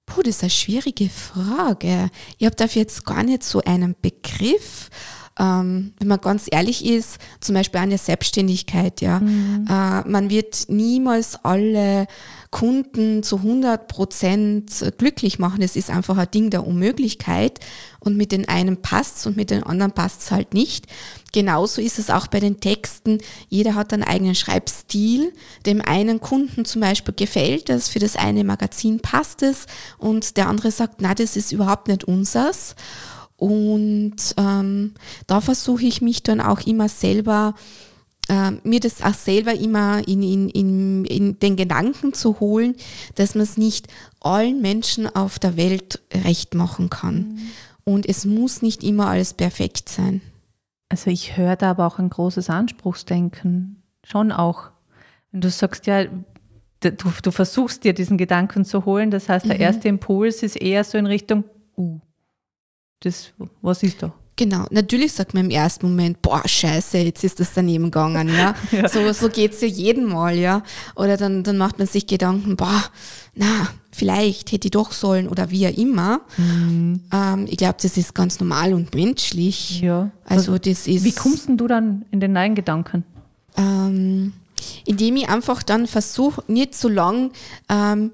puh, 0.06 0.22
das 0.22 0.36
ist 0.36 0.42
eine 0.42 0.50
schwierige 0.50 1.10
Frage. 1.10 2.08
Ich 2.38 2.46
habe 2.46 2.56
dafür 2.56 2.80
jetzt 2.80 3.04
gar 3.04 3.22
nicht 3.22 3.42
so 3.42 3.60
einen 3.60 3.94
Begriff. 4.00 4.88
Ähm, 5.38 5.92
wenn 5.98 6.08
man 6.08 6.20
ganz 6.20 6.46
ehrlich 6.50 6.84
ist, 6.84 7.18
zum 7.40 7.56
Beispiel 7.56 7.80
an 7.80 7.90
der 7.90 7.98
Selbstständigkeit, 7.98 9.00
ja. 9.00 9.18
Mhm. 9.18 9.66
Äh, 9.68 10.08
man 10.08 10.30
wird 10.30 10.66
niemals 10.68 11.44
alle 11.44 12.06
Kunden 12.50 13.24
zu 13.24 13.38
100 13.38 13.88
Prozent 13.88 14.94
glücklich 14.96 15.40
machen. 15.40 15.60
Es 15.60 15.74
ist 15.74 15.90
einfach 15.90 16.16
ein 16.16 16.30
Ding 16.30 16.50
der 16.50 16.64
Unmöglichkeit. 16.64 17.58
Und 17.98 18.16
mit 18.16 18.30
den 18.30 18.48
einen 18.48 18.80
passt's 18.80 19.26
und 19.26 19.36
mit 19.36 19.50
den 19.50 19.64
anderen 19.64 19.90
passt's 19.90 20.30
halt 20.30 20.54
nicht. 20.54 20.86
Genauso 21.32 21.80
ist 21.80 21.98
es 21.98 22.10
auch 22.10 22.28
bei 22.28 22.38
den 22.38 22.60
Texten. 22.60 23.18
Jeder 23.48 23.74
hat 23.74 23.92
einen 23.92 24.04
eigenen 24.04 24.36
Schreibstil. 24.36 25.32
Dem 25.66 25.80
einen 25.80 26.20
Kunden 26.20 26.64
zum 26.64 26.80
Beispiel 26.82 27.14
gefällt 27.14 27.70
es, 27.70 27.88
für 27.88 27.98
das 27.98 28.14
eine 28.14 28.44
Magazin 28.44 29.00
passt 29.00 29.42
es 29.42 29.66
und 29.98 30.36
der 30.36 30.46
andere 30.46 30.70
sagt, 30.70 31.00
na, 31.00 31.12
das 31.14 31.34
ist 31.34 31.50
überhaupt 31.50 31.88
nicht 31.88 32.04
unsers. 32.04 32.76
Und 33.44 34.16
ähm, 34.38 34.94
da 35.26 35.42
versuche 35.42 35.84
ich 35.84 36.00
mich 36.00 36.22
dann 36.22 36.40
auch 36.40 36.62
immer 36.62 36.88
selber, 36.88 37.54
äh, 38.30 38.52
mir 38.62 38.80
das 38.80 39.02
auch 39.02 39.12
selber 39.12 39.52
immer 39.52 40.08
in, 40.08 40.22
in, 40.22 40.48
in, 40.48 41.04
in 41.04 41.38
den 41.40 41.56
Gedanken 41.56 42.14
zu 42.14 42.40
holen, 42.40 42.74
dass 43.16 43.34
man 43.34 43.42
es 43.42 43.58
nicht 43.58 43.88
allen 44.20 44.62
Menschen 44.62 45.14
auf 45.14 45.38
der 45.38 45.58
Welt 45.58 46.00
recht 46.24 46.54
machen 46.54 46.88
kann. 46.88 47.16
Mhm. 47.16 47.38
Und 47.84 48.08
es 48.08 48.24
muss 48.24 48.62
nicht 48.62 48.82
immer 48.82 49.08
alles 49.08 49.34
perfekt 49.34 49.90
sein. 49.90 50.22
Also 50.88 51.10
ich 51.10 51.36
höre 51.36 51.56
da 51.56 51.72
aber 51.72 51.86
auch 51.86 51.98
ein 51.98 52.08
großes 52.08 52.48
Anspruchsdenken. 52.48 53.82
Schon 54.04 54.32
auch. 54.32 54.70
Wenn 55.32 55.42
du 55.42 55.50
sagst, 55.50 55.86
ja, 55.86 56.04
du, 56.80 56.92
du 57.22 57.30
versuchst 57.30 57.84
dir 57.84 57.92
diesen 57.92 58.16
Gedanken 58.16 58.64
zu 58.64 58.86
holen, 58.86 59.10
das 59.10 59.28
heißt, 59.28 59.44
der 59.44 59.56
mhm. 59.56 59.60
erste 59.60 59.88
Impuls 59.88 60.42
ist 60.42 60.56
eher 60.56 60.82
so 60.82 60.96
in 60.96 61.04
Richtung, 61.04 61.44
uh, 61.76 62.00
das, 63.04 63.32
was 63.62 63.82
ist 63.82 64.02
da? 64.02 64.12
Genau, 64.36 64.66
natürlich 64.70 65.12
sagt 65.12 65.32
man 65.32 65.44
im 65.44 65.50
ersten 65.50 65.86
Moment, 65.86 66.20
boah, 66.20 66.42
scheiße, 66.44 66.98
jetzt 66.98 67.22
ist 67.22 67.38
das 67.38 67.52
daneben 67.54 67.84
gegangen, 67.84 68.28
ja. 68.28 68.56
ja. 68.72 68.88
So, 68.88 69.12
so 69.12 69.28
es 69.28 69.60
ja 69.60 69.68
jeden 69.68 70.06
Mal, 70.06 70.36
ja. 70.36 70.64
Oder 70.96 71.16
dann, 71.16 71.44
dann 71.44 71.56
macht 71.56 71.78
man 71.78 71.86
sich 71.86 72.08
Gedanken, 72.08 72.56
boah, 72.56 72.82
na, 73.36 73.68
vielleicht 73.92 74.50
hätte 74.50 74.66
ich 74.66 74.72
doch 74.72 74.90
sollen 74.90 75.28
oder 75.28 75.50
wie 75.50 75.68
auch 75.68 75.76
immer. 75.76 76.20
Mhm. 76.36 77.00
Ähm, 77.12 77.46
ich 77.48 77.58
glaube, 77.58 77.76
das 77.80 77.96
ist 77.96 78.14
ganz 78.14 78.40
normal 78.40 78.74
und 78.74 78.92
menschlich. 78.92 79.80
Ja. 79.80 80.10
Also 80.24 80.58
das 80.58 80.88
ist. 80.88 81.04
Wie 81.04 81.12
kommst 81.12 81.46
denn 81.46 81.56
du 81.56 81.68
dann 81.68 82.04
in 82.10 82.18
den 82.18 82.32
neuen 82.32 82.56
Gedanken? 82.56 83.04
Ähm, 83.56 84.32
indem 84.84 85.16
ich 85.16 85.28
einfach 85.28 85.62
dann 85.62 85.86
versuche, 85.86 86.42
nicht 86.48 86.74
so 86.74 86.88
lang 86.88 87.30
ähm, 87.68 88.10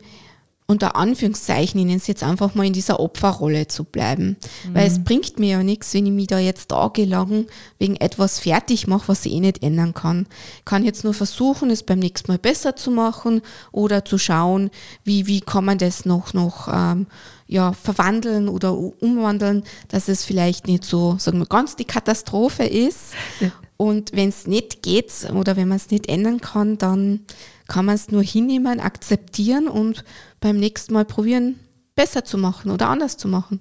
unter 0.70 0.94
Anführungszeichen, 0.94 1.80
ich 1.80 1.86
nenne 1.86 1.96
es 1.96 2.06
jetzt 2.06 2.22
einfach 2.22 2.54
mal 2.54 2.64
in 2.64 2.72
dieser 2.72 3.00
Opferrolle 3.00 3.66
zu 3.66 3.82
bleiben. 3.82 4.36
Mhm. 4.64 4.74
Weil 4.74 4.86
es 4.86 5.02
bringt 5.02 5.38
mir 5.40 5.48
ja 5.48 5.62
nichts, 5.64 5.92
wenn 5.94 6.06
ich 6.06 6.12
mich 6.12 6.28
da 6.28 6.38
jetzt 6.38 6.68
tagelang 6.68 7.46
wegen 7.80 7.96
etwas 7.96 8.38
fertig 8.38 8.86
mache, 8.86 9.08
was 9.08 9.26
ich 9.26 9.32
eh 9.32 9.40
nicht 9.40 9.64
ändern 9.64 9.94
kann. 9.94 10.28
Ich 10.58 10.64
kann 10.64 10.84
jetzt 10.84 11.02
nur 11.02 11.12
versuchen, 11.12 11.70
es 11.70 11.82
beim 11.82 11.98
nächsten 11.98 12.30
Mal 12.30 12.38
besser 12.38 12.76
zu 12.76 12.92
machen 12.92 13.42
oder 13.72 14.04
zu 14.04 14.16
schauen, 14.16 14.70
wie, 15.02 15.26
wie 15.26 15.40
kann 15.40 15.64
man 15.64 15.78
das 15.78 16.04
noch, 16.04 16.34
noch 16.34 16.68
ähm, 16.72 17.08
ja, 17.48 17.72
verwandeln 17.72 18.48
oder 18.48 18.76
umwandeln, 18.76 19.64
dass 19.88 20.06
es 20.06 20.24
vielleicht 20.24 20.68
nicht 20.68 20.84
so, 20.84 21.16
sagen 21.18 21.40
wir, 21.40 21.46
ganz 21.46 21.74
die 21.74 21.84
Katastrophe 21.84 22.62
ist. 22.62 23.14
Ja. 23.40 23.50
Und 23.80 24.12
wenn 24.12 24.28
es 24.28 24.46
nicht 24.46 24.82
geht 24.82 25.10
oder 25.32 25.56
wenn 25.56 25.68
man 25.68 25.78
es 25.78 25.90
nicht 25.90 26.06
ändern 26.06 26.42
kann, 26.42 26.76
dann 26.76 27.20
kann 27.66 27.86
man 27.86 27.94
es 27.94 28.10
nur 28.10 28.22
hinnehmen, 28.22 28.78
akzeptieren 28.78 29.68
und 29.68 30.04
beim 30.38 30.58
nächsten 30.58 30.92
Mal 30.92 31.06
probieren, 31.06 31.58
besser 31.94 32.22
zu 32.22 32.36
machen 32.36 32.70
oder 32.70 32.90
anders 32.90 33.16
zu 33.16 33.26
machen. 33.26 33.58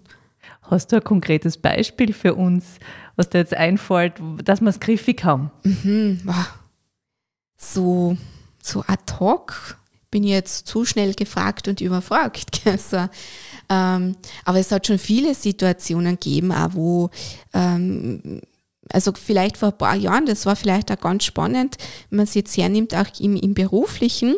Hast 0.63 0.91
du 0.91 0.97
ein 0.97 1.05
konkretes 1.05 1.55
Beispiel 1.55 2.11
für 2.11 2.35
uns, 2.35 2.65
was 3.15 3.29
dir 3.29 3.37
jetzt 3.37 3.53
einfällt, 3.53 4.15
dass 4.43 4.59
wir 4.59 4.67
es 4.67 4.81
griffig 4.81 5.23
haben? 5.23 5.51
Mhm, 5.63 6.19
so, 7.55 8.17
so 8.61 8.83
ad 8.87 9.13
hoc 9.21 9.77
bin 10.11 10.25
ich 10.25 10.31
jetzt 10.31 10.67
zu 10.67 10.83
schnell 10.83 11.13
gefragt 11.13 11.69
und 11.69 11.79
überfragt. 11.79 12.61
Also, 12.65 13.07
ähm, 13.69 14.17
aber 14.43 14.59
es 14.59 14.71
hat 14.71 14.85
schon 14.85 14.99
viele 14.99 15.33
Situationen 15.33 16.19
gegeben, 16.19 16.51
auch 16.51 16.73
wo 16.73 17.09
ähm, 17.53 18.41
also 18.91 19.13
vielleicht 19.13 19.57
vor 19.57 19.69
ein 19.69 19.77
paar 19.77 19.95
Jahren, 19.95 20.25
das 20.25 20.45
war 20.45 20.55
vielleicht 20.55 20.91
auch 20.91 20.99
ganz 20.99 21.23
spannend, 21.23 21.77
wenn 22.09 22.17
man 22.17 22.23
es 22.25 22.33
jetzt 22.33 22.55
hernimmt, 22.57 22.95
auch 22.95 23.07
im, 23.19 23.35
im 23.35 23.53
Beruflichen, 23.53 24.35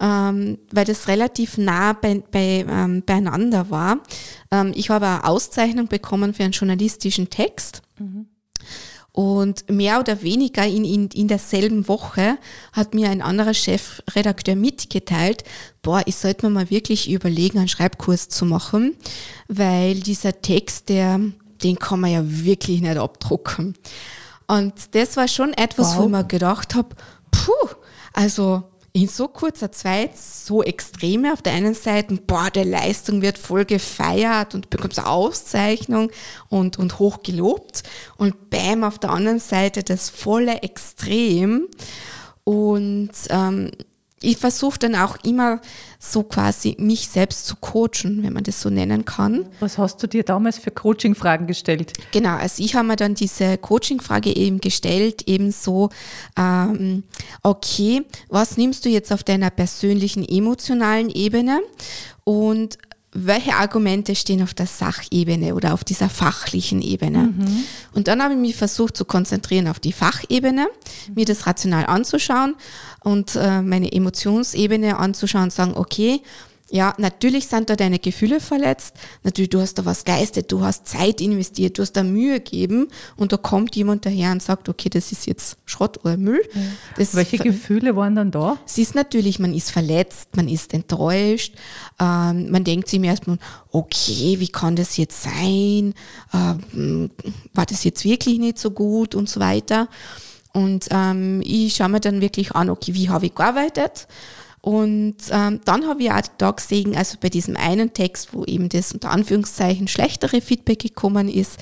ähm, 0.00 0.58
weil 0.72 0.84
das 0.84 1.08
relativ 1.08 1.58
nah 1.58 1.92
bei, 1.92 2.22
bei, 2.30 2.64
ähm, 2.68 3.02
beieinander 3.04 3.70
war. 3.70 3.98
Ähm, 4.50 4.72
ich 4.74 4.90
habe 4.90 5.06
eine 5.06 5.24
Auszeichnung 5.24 5.88
bekommen 5.88 6.34
für 6.34 6.44
einen 6.44 6.52
journalistischen 6.52 7.30
Text. 7.30 7.82
Mhm. 7.98 8.26
Und 9.12 9.68
mehr 9.68 9.98
oder 9.98 10.22
weniger 10.22 10.64
in, 10.64 10.84
in, 10.84 11.08
in 11.08 11.26
derselben 11.26 11.88
Woche 11.88 12.38
hat 12.72 12.94
mir 12.94 13.10
ein 13.10 13.22
anderer 13.22 13.54
Chefredakteur 13.54 14.54
mitgeteilt, 14.54 15.42
boah, 15.82 16.02
ich 16.06 16.14
sollte 16.14 16.46
mir 16.46 16.52
mal 16.52 16.70
wirklich 16.70 17.10
überlegen, 17.10 17.58
einen 17.58 17.68
Schreibkurs 17.68 18.28
zu 18.28 18.44
machen, 18.44 18.94
weil 19.48 19.96
dieser 19.96 20.40
Text, 20.40 20.88
der 20.90 21.20
den 21.62 21.78
kann 21.78 22.00
man 22.00 22.10
ja 22.10 22.22
wirklich 22.24 22.80
nicht 22.80 22.96
abdrucken. 22.96 23.74
Und 24.46 24.94
das 24.94 25.16
war 25.16 25.28
schon 25.28 25.52
etwas, 25.52 25.90
wow. 25.90 25.98
wo 25.98 26.02
ich 26.04 26.10
mir 26.10 26.24
gedacht 26.24 26.74
habe, 26.74 26.88
puh, 27.30 27.68
also 28.12 28.64
in 28.92 29.06
so 29.06 29.28
kurzer 29.28 29.70
Zeit 29.70 30.18
so 30.18 30.62
extreme. 30.62 31.32
Auf 31.32 31.42
der 31.42 31.52
einen 31.52 31.74
Seite, 31.74 32.16
boah, 32.26 32.50
der 32.50 32.64
Leistung 32.64 33.22
wird 33.22 33.38
voll 33.38 33.64
gefeiert 33.64 34.54
und 34.54 34.70
bekommst 34.70 34.98
eine 34.98 35.08
Auszeichnung 35.08 36.10
und, 36.48 36.78
und 36.78 36.98
hoch 36.98 37.22
gelobt. 37.22 37.84
Und 38.16 38.50
bam, 38.50 38.82
auf 38.82 38.98
der 38.98 39.10
anderen 39.10 39.38
Seite 39.38 39.84
das 39.84 40.10
volle 40.10 40.62
Extrem. 40.62 41.68
Und 42.42 43.10
ähm, 43.28 43.70
ich 44.22 44.36
versuche 44.36 44.78
dann 44.78 44.94
auch 44.94 45.16
immer 45.24 45.60
so 45.98 46.22
quasi 46.22 46.76
mich 46.78 47.08
selbst 47.08 47.46
zu 47.46 47.56
coachen, 47.56 48.22
wenn 48.22 48.32
man 48.32 48.44
das 48.44 48.60
so 48.60 48.68
nennen 48.68 49.04
kann. 49.04 49.46
Was 49.60 49.78
hast 49.78 50.02
du 50.02 50.06
dir 50.06 50.24
damals 50.24 50.58
für 50.58 50.70
Coaching-Fragen 50.70 51.46
gestellt? 51.46 51.92
Genau, 52.12 52.36
also 52.36 52.62
ich 52.62 52.74
habe 52.74 52.86
mir 52.86 52.96
dann 52.96 53.14
diese 53.14 53.56
Coaching-Frage 53.56 54.36
eben 54.36 54.60
gestellt, 54.60 55.26
eben 55.26 55.52
so, 55.52 55.88
ähm, 56.36 57.04
okay, 57.42 58.02
was 58.28 58.56
nimmst 58.58 58.84
du 58.84 58.90
jetzt 58.90 59.12
auf 59.12 59.24
deiner 59.24 59.50
persönlichen 59.50 60.26
emotionalen 60.26 61.08
Ebene 61.08 61.60
und 62.24 62.78
welche 63.12 63.56
Argumente 63.56 64.14
stehen 64.14 64.42
auf 64.42 64.54
der 64.54 64.66
Sachebene 64.66 65.54
oder 65.54 65.74
auf 65.74 65.82
dieser 65.82 66.08
fachlichen 66.08 66.80
Ebene. 66.80 67.34
Mhm. 67.36 67.64
Und 67.92 68.06
dann 68.06 68.22
habe 68.22 68.34
ich 68.34 68.40
mich 68.40 68.54
versucht 68.54 68.96
zu 68.96 69.04
konzentrieren 69.04 69.66
auf 69.66 69.80
die 69.80 69.92
Fachebene, 69.92 70.68
mir 71.14 71.24
das 71.24 71.46
rational 71.46 71.86
anzuschauen 71.86 72.54
und 73.02 73.36
äh, 73.36 73.62
meine 73.62 73.92
Emotionsebene 73.92 74.98
anzuschauen 74.98 75.44
und 75.44 75.52
sagen, 75.52 75.72
okay, 75.76 76.22
ja, 76.72 76.94
natürlich 76.98 77.48
sind 77.48 77.68
da 77.68 77.74
deine 77.74 77.98
Gefühle 77.98 78.40
verletzt. 78.40 78.94
Natürlich, 79.24 79.50
du 79.50 79.60
hast 79.60 79.74
da 79.74 79.84
was 79.84 80.04
geistet, 80.04 80.52
du 80.52 80.62
hast 80.62 80.86
Zeit 80.86 81.20
investiert, 81.20 81.76
du 81.76 81.82
hast 81.82 81.92
da 81.92 82.04
Mühe 82.04 82.34
gegeben 82.34 82.88
und 83.16 83.32
da 83.32 83.36
kommt 83.36 83.74
jemand 83.74 84.06
daher 84.06 84.30
und 84.30 84.42
sagt, 84.42 84.68
okay, 84.68 84.88
das 84.88 85.10
ist 85.10 85.26
jetzt 85.26 85.56
Schrott 85.64 85.98
oder 86.04 86.16
Müll. 86.16 86.42
Ja. 86.54 87.06
Welche 87.12 87.38
Gefühle 87.38 87.96
waren 87.96 88.14
dann 88.14 88.30
da? 88.30 88.58
Es 88.64 88.78
ist 88.78 88.94
natürlich, 88.94 89.40
man 89.40 89.52
ist 89.52 89.72
verletzt, 89.72 90.36
man 90.36 90.48
ist 90.48 90.72
enttäuscht, 90.72 91.54
ähm, 91.98 92.50
man 92.50 92.62
denkt 92.62 92.88
sich 92.88 93.02
erstmal, 93.02 93.38
okay, 93.72 94.36
wie 94.38 94.48
kann 94.48 94.76
das 94.76 94.96
jetzt 94.96 95.22
sein? 95.22 95.94
Ähm, 96.32 97.10
war 97.52 97.66
das 97.66 97.82
jetzt 97.82 98.04
wirklich 98.04 98.38
nicht 98.38 98.58
so 98.58 98.70
gut 98.70 99.16
und 99.16 99.28
so 99.28 99.40
weiter? 99.40 99.88
Und 100.52 100.88
ähm, 100.90 101.42
ich 101.44 101.76
schaue 101.76 101.88
mir 101.88 102.00
dann 102.00 102.20
wirklich 102.20 102.52
an, 102.52 102.70
okay, 102.70 102.94
wie 102.94 103.08
habe 103.08 103.26
ich 103.26 103.34
gearbeitet? 103.34 104.08
Und 104.62 105.16
ähm, 105.30 105.60
dann 105.64 105.86
habe 105.86 106.02
ich 106.02 106.12
auch 106.12 106.20
da 106.36 106.50
gesehen, 106.50 106.94
also 106.94 107.16
bei 107.20 107.30
diesem 107.30 107.56
einen 107.56 107.94
Text, 107.94 108.34
wo 108.34 108.44
eben 108.44 108.68
das 108.68 108.92
unter 108.92 109.10
Anführungszeichen 109.10 109.88
schlechtere 109.88 110.40
Feedback 110.40 110.80
gekommen 110.80 111.28
ist, 111.28 111.58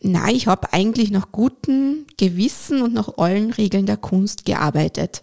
nein, 0.00 0.36
ich 0.36 0.46
habe 0.46 0.72
eigentlich 0.72 1.10
nach 1.10 1.32
gutem 1.32 2.06
Gewissen 2.16 2.82
und 2.82 2.94
nach 2.94 3.18
allen 3.18 3.50
Regeln 3.50 3.86
der 3.86 3.96
Kunst 3.96 4.44
gearbeitet. 4.44 5.22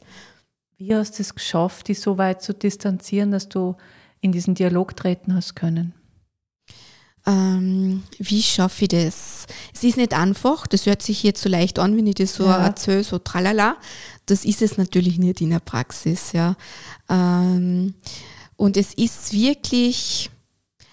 Wie 0.77 0.93
hast 0.93 1.17
du 1.17 1.21
es 1.21 1.33
geschafft, 1.33 1.87
dich 1.87 2.01
so 2.01 2.17
weit 2.17 2.41
zu 2.41 2.53
distanzieren, 2.53 3.31
dass 3.31 3.47
du 3.47 3.75
in 4.19 4.33
diesen 4.33 4.55
Dialog 4.55 4.97
treten 4.97 5.33
hast 5.33 5.55
können? 5.55 5.93
Ähm, 7.27 8.03
wie 8.19 8.43
schaffe 8.43 8.83
ich 8.83 8.89
das? 8.89 9.47
Es 9.73 9.83
ist 9.83 9.97
nicht 9.97 10.13
einfach, 10.13 10.67
das 10.67 10.85
hört 10.85 11.01
sich 11.01 11.23
jetzt 11.23 11.41
so 11.41 11.49
leicht 11.49 11.79
an, 11.79 11.97
wenn 11.97 12.07
ich 12.07 12.15
das 12.15 12.35
so 12.35 12.45
ja. 12.45 12.63
erzähle, 12.63 13.03
so 13.03 13.17
tralala. 13.17 13.77
Das 14.27 14.45
ist 14.45 14.61
es 14.61 14.77
natürlich 14.77 15.17
nicht 15.17 15.41
in 15.41 15.49
der 15.49 15.59
Praxis, 15.59 16.33
ja. 16.33 16.55
Ähm, 17.09 17.95
und 18.57 18.77
es 18.77 18.93
ist 18.93 19.33
wirklich, 19.33 20.29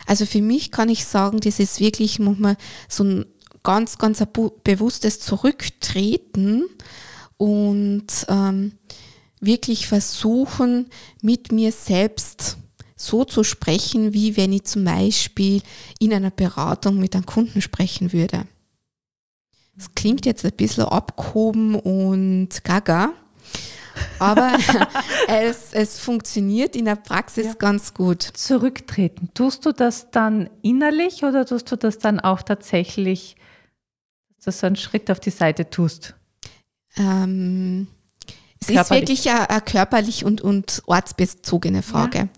also 0.06 0.26
für 0.26 0.42
mich 0.42 0.70
kann 0.70 0.88
ich 0.88 1.04
sagen, 1.04 1.40
das 1.40 1.58
ist 1.58 1.80
wirklich 1.80 2.18
manchmal 2.18 2.56
so 2.88 3.04
ein 3.04 3.26
ganz, 3.62 3.98
ganz 3.98 4.24
bewusstes 4.64 5.20
Zurücktreten 5.20 6.64
und 7.36 8.06
ähm, 8.28 8.72
wirklich 9.40 9.86
versuchen, 9.86 10.88
mit 11.20 11.52
mir 11.52 11.72
selbst 11.72 12.56
so 13.02 13.24
zu 13.24 13.44
sprechen, 13.44 14.12
wie 14.12 14.36
wenn 14.36 14.52
ich 14.52 14.64
zum 14.64 14.84
Beispiel 14.84 15.62
in 15.98 16.12
einer 16.12 16.30
Beratung 16.30 16.98
mit 16.98 17.14
einem 17.14 17.26
Kunden 17.26 17.60
sprechen 17.60 18.12
würde. 18.12 18.46
Das 19.74 19.94
klingt 19.94 20.26
jetzt 20.26 20.44
ein 20.44 20.52
bisschen 20.52 20.84
abgehoben 20.84 21.74
und 21.74 22.62
gaga, 22.62 23.12
aber 24.18 24.56
es, 25.28 25.72
es 25.72 25.98
funktioniert 25.98 26.76
in 26.76 26.84
der 26.84 26.96
Praxis 26.96 27.46
ja. 27.46 27.54
ganz 27.54 27.94
gut. 27.94 28.22
Zurücktreten, 28.22 29.30
tust 29.34 29.66
du 29.66 29.72
das 29.72 30.10
dann 30.10 30.48
innerlich 30.62 31.24
oder 31.24 31.46
tust 31.46 31.72
du 31.72 31.76
das 31.76 31.98
dann 31.98 32.20
auch 32.20 32.42
tatsächlich, 32.42 33.36
dass 34.44 34.60
du 34.60 34.66
einen 34.66 34.76
Schritt 34.76 35.10
auf 35.10 35.20
die 35.20 35.30
Seite 35.30 35.70
tust? 35.70 36.14
Ähm, 36.96 37.88
es 38.68 38.68
ist 38.68 38.90
wirklich 38.90 39.28
eine, 39.28 39.50
eine, 39.50 39.60
körperlich 39.60 40.24
und, 40.24 40.40
und 40.40 40.82
ortsbezogene 40.86 41.82
Frage. 41.82 42.18
Ja. 42.18 42.28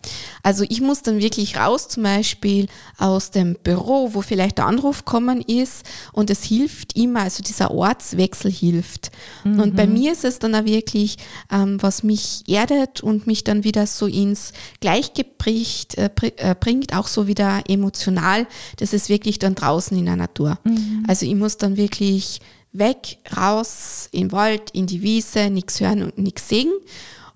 Also 0.43 0.65
ich 0.69 0.81
muss 0.81 1.03
dann 1.03 1.19
wirklich 1.19 1.57
raus, 1.57 1.89
zum 1.89 2.03
Beispiel 2.03 2.67
aus 2.99 3.31
dem 3.31 3.57
Büro, 3.63 4.11
wo 4.13 4.23
vielleicht 4.23 4.59
der 4.59 4.67
Anruf 4.67 5.05
kommen 5.05 5.41
ist 5.41 5.85
und 6.13 6.31
es 6.31 6.45
hilft 6.45 6.97
immer, 6.97 7.21
also 7.21 7.43
dieser 7.43 7.71
Ortswechsel 7.71 8.51
hilft. 8.51 9.11
Mhm. 9.45 9.61
Und 9.61 9.77
bei 9.77 9.87
mir 9.87 10.13
ist 10.13 10.25
es 10.25 10.39
dann 10.39 10.55
auch 10.55 10.65
wirklich, 10.65 11.17
ähm, 11.51 11.79
was 11.81 12.03
mich 12.03 12.43
erdet 12.47 13.03
und 13.03 13.27
mich 13.27 13.45
dann 13.45 13.65
wieder 13.65 13.87
so 13.87 14.07
ins 14.07 14.53
Gleichgewicht 14.81 15.97
äh, 15.99 16.11
äh, 16.37 16.55
bringt, 16.59 16.95
auch 16.95 17.07
so 17.07 17.27
wieder 17.27 17.63
emotional, 17.69 18.47
das 18.79 18.93
ist 18.93 19.09
wirklich 19.09 19.39
dann 19.39 19.55
draußen 19.55 19.97
in 19.97 20.07
der 20.07 20.17
Natur. 20.17 20.59
Mhm. 20.65 21.05
Also 21.07 21.27
ich 21.27 21.35
muss 21.35 21.57
dann 21.59 21.77
wirklich 21.77 22.41
weg, 22.75 23.19
raus, 23.35 24.09
im 24.13 24.33
Wald, 24.33 24.71
in 24.73 24.87
die 24.87 25.01
Wiese, 25.01 25.49
nichts 25.49 25.81
hören 25.81 26.03
und 26.03 26.19
nichts 26.19 26.49
sehen. 26.49 26.73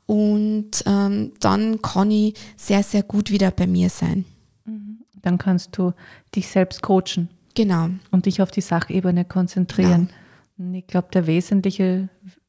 Und 0.05 0.83
ähm, 0.87 1.33
dann 1.41 1.81
kann 1.81 2.11
ich 2.11 2.35
sehr, 2.57 2.83
sehr 2.83 3.03
gut 3.03 3.31
wieder 3.31 3.51
bei 3.51 3.67
mir 3.67 3.89
sein. 3.89 4.25
Mhm. 4.65 4.99
Dann 5.23 5.39
kannst 5.39 5.77
du 5.79 5.93
dich 6.35 6.49
selbst 6.49 6.83
coachen. 6.83 7.29
Genau. 7.55 7.91
Und 8.11 8.27
dich 8.27 8.43
auf 8.43 8.51
die 8.51 8.61
Sachebene 8.61 9.25
konzentrieren. 9.25 10.09
Genau. 10.57 10.69
Und 10.69 10.75
ich 10.75 10.87
glaube, 10.87 11.09
der 11.13 11.27
wesentliche 11.27 12.09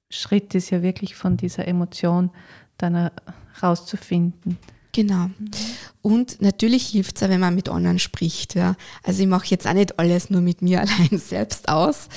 Schritt 0.09 0.55
ist 0.55 0.71
ja 0.71 0.81
wirklich 0.81 1.15
von 1.15 1.37
dieser 1.37 1.67
Emotion 1.67 2.31
dann 2.77 3.11
rauszufinden. 3.61 4.57
Genau. 4.91 5.27
Mhm. 5.27 5.51
Und 6.01 6.41
natürlich 6.41 6.87
hilft 6.87 7.17
es 7.17 7.23
auch, 7.23 7.29
wenn 7.29 7.39
man 7.39 7.55
mit 7.55 7.69
anderen 7.69 7.99
spricht. 7.99 8.55
Ja. 8.55 8.75
Also 9.03 9.21
ich 9.21 9.27
mache 9.27 9.47
jetzt 9.47 9.67
auch 9.67 9.73
nicht 9.73 9.99
alles 9.99 10.29
nur 10.29 10.41
mit 10.41 10.61
mir 10.61 10.81
allein 10.81 11.19
selbst 11.19 11.69
aus, 11.69 12.09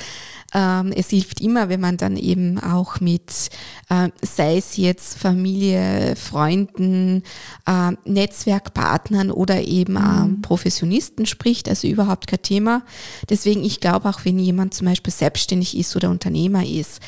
ähm, 0.55 0.93
es 0.95 1.11
hilft 1.11 1.41
immer, 1.41 1.69
wenn 1.69 1.81
man 1.81 1.97
dann 1.97 2.17
eben 2.17 2.59
auch 2.59 3.01
mit, 3.01 3.51
äh, 3.89 4.09
sei 4.21 4.59
es 4.59 4.77
jetzt 4.77 5.19
Familie, 5.19 6.15
Freunden, 6.17 7.23
äh, 7.67 7.93
Netzwerkpartnern 8.05 9.31
oder 9.31 9.63
eben 9.63 9.95
mhm. 9.95 10.43
Professionisten 10.43 11.27
spricht, 11.27 11.69
also 11.69 11.89
überhaupt 11.89 12.27
kein 12.27 12.43
Thema. 12.43 12.83
Deswegen, 13.29 13.65
ich 13.65 13.81
glaube 13.81 14.09
auch, 14.09 14.25
wenn 14.25 14.39
jemand 14.39 14.75
zum 14.75 14.87
Beispiel 14.87 15.13
selbstständig 15.13 15.77
ist 15.77 15.97
oder 15.97 16.11
Unternehmer 16.11 16.67
ist, 16.67 17.01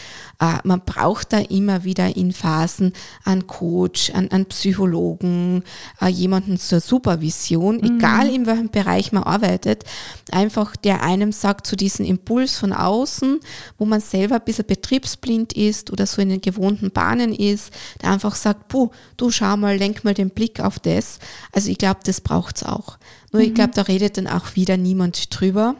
man 0.64 0.82
braucht 0.84 1.32
da 1.32 1.38
immer 1.38 1.84
wieder 1.84 2.16
in 2.16 2.32
Phasen 2.32 2.92
einen 3.24 3.46
Coach, 3.46 4.10
einen, 4.14 4.30
einen 4.30 4.46
Psychologen, 4.46 5.62
äh, 6.00 6.08
jemanden 6.08 6.58
zur 6.58 6.80
Supervision, 6.80 7.76
mhm. 7.76 7.98
egal 7.98 8.28
in 8.28 8.46
welchem 8.46 8.68
Bereich 8.68 9.12
man 9.12 9.22
arbeitet, 9.22 9.84
einfach 10.30 10.76
der 10.76 11.02
einem 11.02 11.32
sagt 11.32 11.66
zu 11.66 11.76
diesem 11.76 12.04
Impuls 12.04 12.58
von 12.58 12.72
außen, 12.72 13.40
wo 13.78 13.84
man 13.84 14.00
selber 14.00 14.36
ein 14.36 14.44
bisschen 14.44 14.66
betriebsblind 14.66 15.52
ist 15.52 15.90
oder 15.90 16.06
so 16.06 16.20
in 16.20 16.30
den 16.30 16.40
gewohnten 16.40 16.90
Bahnen 16.90 17.34
ist, 17.34 17.72
der 18.02 18.10
einfach 18.10 18.34
sagt, 18.34 18.68
puh, 18.68 18.90
du 19.16 19.30
schau 19.30 19.56
mal, 19.56 19.76
lenk 19.76 20.04
mal 20.04 20.14
den 20.14 20.30
Blick 20.30 20.60
auf 20.60 20.78
das. 20.78 21.18
Also 21.52 21.70
ich 21.70 21.78
glaube, 21.78 22.00
das 22.04 22.20
braucht 22.20 22.56
es 22.56 22.62
auch. 22.64 22.98
Nur 23.32 23.42
mhm. 23.42 23.48
ich 23.48 23.54
glaube, 23.54 23.72
da 23.74 23.82
redet 23.82 24.16
dann 24.16 24.26
auch 24.26 24.56
wieder 24.56 24.76
niemand 24.76 25.38
drüber. 25.38 25.76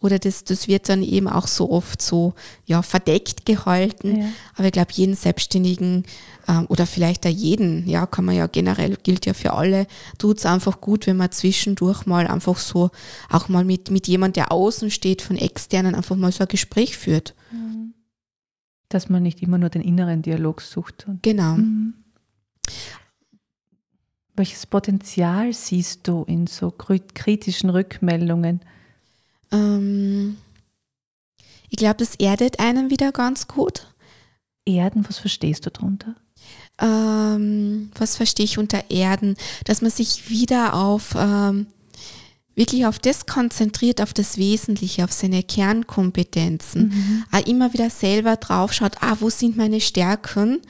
Oder 0.00 0.18
das, 0.18 0.44
das 0.44 0.68
wird 0.68 0.88
dann 0.88 1.02
eben 1.02 1.28
auch 1.28 1.46
so 1.46 1.70
oft 1.70 2.02
so 2.02 2.34
ja, 2.66 2.82
verdeckt 2.82 3.46
gehalten. 3.46 4.20
Ja. 4.20 4.28
Aber 4.56 4.66
ich 4.66 4.72
glaube, 4.72 4.92
jeden 4.92 5.14
Selbstständigen 5.14 6.04
ähm, 6.48 6.66
oder 6.68 6.86
vielleicht 6.86 7.26
auch 7.26 7.30
jeden, 7.30 7.88
ja, 7.88 8.06
kann 8.06 8.24
man 8.24 8.34
ja 8.34 8.46
generell, 8.46 8.96
gilt 9.02 9.26
ja 9.26 9.34
für 9.34 9.52
alle, 9.52 9.86
tut 10.18 10.38
es 10.38 10.46
einfach 10.46 10.80
gut, 10.80 11.06
wenn 11.06 11.16
man 11.16 11.30
zwischendurch 11.30 12.06
mal 12.06 12.26
einfach 12.26 12.58
so, 12.58 12.90
auch 13.30 13.48
mal 13.48 13.64
mit, 13.64 13.90
mit 13.90 14.08
jemand, 14.08 14.36
der 14.36 14.52
außen 14.52 14.90
steht, 14.90 15.22
von 15.22 15.36
externen, 15.36 15.94
einfach 15.94 16.16
mal 16.16 16.32
so 16.32 16.44
ein 16.44 16.48
Gespräch 16.48 16.96
führt. 16.96 17.34
Mhm. 17.50 17.94
Dass 18.88 19.08
man 19.08 19.22
nicht 19.22 19.42
immer 19.42 19.58
nur 19.58 19.70
den 19.70 19.82
inneren 19.82 20.22
Dialog 20.22 20.60
sucht. 20.60 21.06
Genau. 21.22 21.54
Mhm. 21.54 21.94
Welches 24.34 24.66
Potenzial 24.66 25.52
siehst 25.52 26.08
du 26.08 26.24
in 26.24 26.46
so 26.46 26.70
kritischen 26.70 27.68
Rückmeldungen? 27.68 28.60
Ähm, 29.52 30.38
ich 31.68 31.76
glaube, 31.76 31.96
das 31.96 32.16
erdet 32.16 32.60
einen 32.60 32.90
wieder 32.90 33.12
ganz 33.12 33.48
gut. 33.48 33.86
Erden, 34.66 35.06
was 35.08 35.18
verstehst 35.18 35.66
du 35.66 35.70
darunter? 35.70 36.14
Ähm, 36.80 37.90
was 37.96 38.16
verstehe 38.16 38.44
ich 38.44 38.58
unter 38.58 38.90
Erden? 38.90 39.36
Dass 39.64 39.82
man 39.82 39.90
sich 39.90 40.28
wieder 40.28 40.74
auf 40.74 41.14
ähm, 41.16 41.66
wirklich 42.54 42.86
auf 42.86 42.98
das 42.98 43.26
konzentriert, 43.26 44.00
auf 44.00 44.12
das 44.12 44.36
Wesentliche, 44.36 45.04
auf 45.04 45.12
seine 45.12 45.42
Kernkompetenzen, 45.42 46.88
mhm. 46.88 47.24
auch 47.32 47.46
immer 47.46 47.72
wieder 47.72 47.90
selber 47.90 48.36
drauf 48.36 48.72
schaut, 48.72 48.96
ah, 49.00 49.16
wo 49.20 49.30
sind 49.30 49.56
meine 49.56 49.80
Stärken 49.80 50.60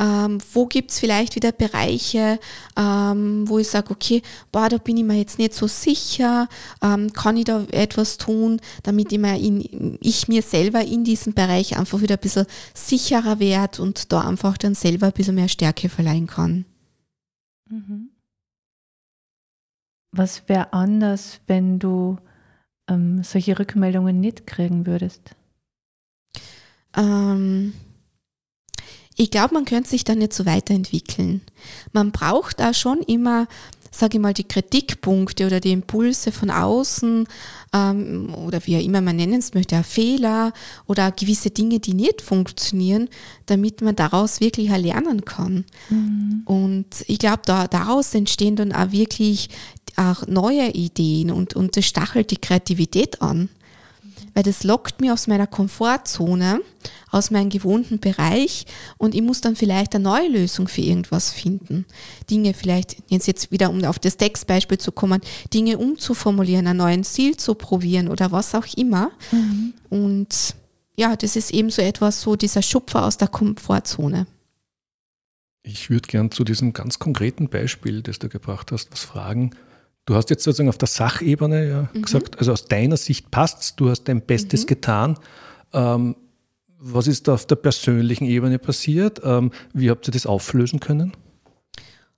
ähm, 0.00 0.38
wo 0.54 0.66
gibt 0.66 0.90
es 0.90 0.98
vielleicht 0.98 1.36
wieder 1.36 1.52
Bereiche, 1.52 2.40
ähm, 2.76 3.46
wo 3.46 3.58
ich 3.58 3.68
sage, 3.68 3.90
okay, 3.90 4.22
boah, 4.50 4.70
da 4.70 4.78
bin 4.78 4.96
ich 4.96 5.04
mir 5.04 5.18
jetzt 5.18 5.38
nicht 5.38 5.52
so 5.52 5.66
sicher, 5.66 6.48
ähm, 6.82 7.12
kann 7.12 7.36
ich 7.36 7.44
da 7.44 7.64
etwas 7.70 8.16
tun, 8.16 8.60
damit 8.82 9.12
ich, 9.12 9.18
mir 9.18 9.36
in, 9.38 9.98
ich 10.00 10.26
mir 10.26 10.40
selber 10.40 10.80
in 10.80 11.04
diesem 11.04 11.34
Bereich 11.34 11.76
einfach 11.76 12.00
wieder 12.00 12.16
ein 12.16 12.20
bisschen 12.20 12.46
sicherer 12.72 13.38
werde 13.38 13.82
und 13.82 14.10
da 14.10 14.26
einfach 14.26 14.56
dann 14.56 14.74
selber 14.74 15.08
ein 15.08 15.12
bisschen 15.12 15.34
mehr 15.34 15.48
Stärke 15.48 15.90
verleihen 15.90 16.26
kann. 16.26 16.64
Mhm. 17.68 18.08
Was 20.12 20.48
wäre 20.48 20.72
anders, 20.72 21.40
wenn 21.46 21.78
du 21.78 22.16
ähm, 22.88 23.22
solche 23.22 23.58
Rückmeldungen 23.58 24.18
nicht 24.18 24.46
kriegen 24.46 24.86
würdest? 24.86 25.36
Ähm, 26.96 27.74
ich 29.20 29.30
glaube, 29.30 29.52
man 29.52 29.66
könnte 29.66 29.90
sich 29.90 30.04
da 30.04 30.14
nicht 30.14 30.32
so 30.32 30.46
weiterentwickeln. 30.46 31.42
Man 31.92 32.10
braucht 32.10 32.58
da 32.58 32.72
schon 32.72 33.02
immer, 33.02 33.48
sage 33.90 34.16
ich 34.16 34.22
mal, 34.22 34.32
die 34.32 34.48
Kritikpunkte 34.48 35.44
oder 35.44 35.60
die 35.60 35.72
Impulse 35.72 36.32
von 36.32 36.50
außen 36.50 37.28
ähm, 37.74 38.34
oder 38.34 38.64
wie 38.64 38.78
auch 38.78 38.82
immer 38.82 39.02
man 39.02 39.16
nennen 39.16 39.40
es 39.40 39.52
möchte, 39.52 39.82
Fehler 39.82 40.54
oder 40.86 41.12
gewisse 41.12 41.50
Dinge, 41.50 41.80
die 41.80 41.92
nicht 41.92 42.22
funktionieren, 42.22 43.10
damit 43.44 43.82
man 43.82 43.94
daraus 43.94 44.40
wirklich 44.40 44.70
lernen 44.70 45.26
kann. 45.26 45.66
Mhm. 45.90 46.42
Und 46.46 46.86
ich 47.06 47.18
glaube, 47.18 47.42
da, 47.44 47.68
daraus 47.68 48.14
entstehen 48.14 48.56
dann 48.56 48.72
auch 48.72 48.90
wirklich 48.90 49.50
auch 49.96 50.26
neue 50.28 50.70
Ideen 50.70 51.30
und, 51.30 51.54
und 51.54 51.76
das 51.76 51.84
stachelt 51.84 52.30
die 52.30 52.38
Kreativität 52.38 53.20
an 53.20 53.50
weil 54.34 54.42
das 54.42 54.64
lockt 54.64 55.00
mich 55.00 55.10
aus 55.10 55.26
meiner 55.26 55.46
Komfortzone, 55.46 56.60
aus 57.10 57.30
meinem 57.30 57.48
gewohnten 57.48 57.98
Bereich 57.98 58.66
und 58.98 59.14
ich 59.14 59.22
muss 59.22 59.40
dann 59.40 59.56
vielleicht 59.56 59.94
eine 59.94 60.04
neue 60.04 60.28
Lösung 60.28 60.68
für 60.68 60.80
irgendwas 60.80 61.30
finden. 61.30 61.86
Dinge 62.30 62.54
vielleicht, 62.54 62.96
jetzt, 63.08 63.26
jetzt 63.26 63.50
wieder 63.50 63.70
um 63.70 63.84
auf 63.84 63.98
das 63.98 64.16
Textbeispiel 64.16 64.78
zu 64.78 64.92
kommen, 64.92 65.20
Dinge 65.52 65.78
umzuformulieren, 65.78 66.66
einen 66.66 66.78
neuen 66.78 67.04
Ziel 67.04 67.36
zu 67.36 67.54
probieren 67.54 68.08
oder 68.08 68.32
was 68.32 68.54
auch 68.54 68.66
immer. 68.76 69.10
Mhm. 69.32 69.74
Und 69.88 70.54
ja, 70.96 71.16
das 71.16 71.36
ist 71.36 71.52
eben 71.52 71.70
so 71.70 71.82
etwas, 71.82 72.20
so 72.20 72.36
dieser 72.36 72.62
Schupfer 72.62 73.04
aus 73.04 73.16
der 73.16 73.28
Komfortzone. 73.28 74.26
Ich 75.62 75.90
würde 75.90 76.08
gern 76.08 76.30
zu 76.30 76.44
diesem 76.44 76.72
ganz 76.72 76.98
konkreten 76.98 77.48
Beispiel, 77.48 78.02
das 78.02 78.18
du 78.18 78.28
gebracht 78.28 78.72
hast, 78.72 78.90
was 78.92 79.04
fragen. 79.04 79.50
Du 80.10 80.16
hast 80.16 80.28
jetzt 80.28 80.42
sozusagen 80.42 80.68
auf 80.68 80.76
der 80.76 80.88
Sachebene 80.88 81.68
ja 81.68 81.88
mhm. 81.92 82.02
gesagt, 82.02 82.36
also 82.40 82.50
aus 82.50 82.64
deiner 82.64 82.96
Sicht 82.96 83.30
passt's, 83.30 83.76
du 83.76 83.90
hast 83.90 84.08
dein 84.08 84.20
Bestes 84.20 84.62
mhm. 84.62 84.66
getan. 84.66 85.18
Ähm, 85.72 86.16
was 86.80 87.06
ist 87.06 87.28
da 87.28 87.34
auf 87.34 87.46
der 87.46 87.54
persönlichen 87.54 88.24
Ebene 88.24 88.58
passiert? 88.58 89.20
Ähm, 89.22 89.52
wie 89.72 89.88
habt 89.88 90.08
ihr 90.08 90.10
das 90.10 90.26
auflösen 90.26 90.80
können? 90.80 91.12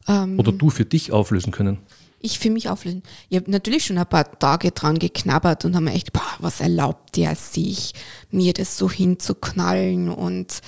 Ähm, 0.08 0.38
Oder 0.38 0.52
du 0.52 0.70
für 0.70 0.86
dich 0.86 1.12
auflösen 1.12 1.52
können? 1.52 1.80
Ich 2.18 2.38
für 2.38 2.48
mich 2.48 2.70
auflösen. 2.70 3.02
Ich 3.28 3.36
habe 3.36 3.50
natürlich 3.50 3.84
schon 3.84 3.98
ein 3.98 4.06
paar 4.06 4.38
Tage 4.38 4.70
dran 4.70 4.98
geknabbert 4.98 5.66
und 5.66 5.74
habe 5.74 5.84
mir 5.84 5.92
echt, 5.92 6.14
boah, 6.14 6.22
was 6.38 6.62
erlaubt 6.62 7.14
der 7.18 7.36
sich, 7.36 7.92
mir 8.30 8.54
das 8.54 8.78
so 8.78 8.90
hinzuknallen 8.90 10.08
und 10.08 10.62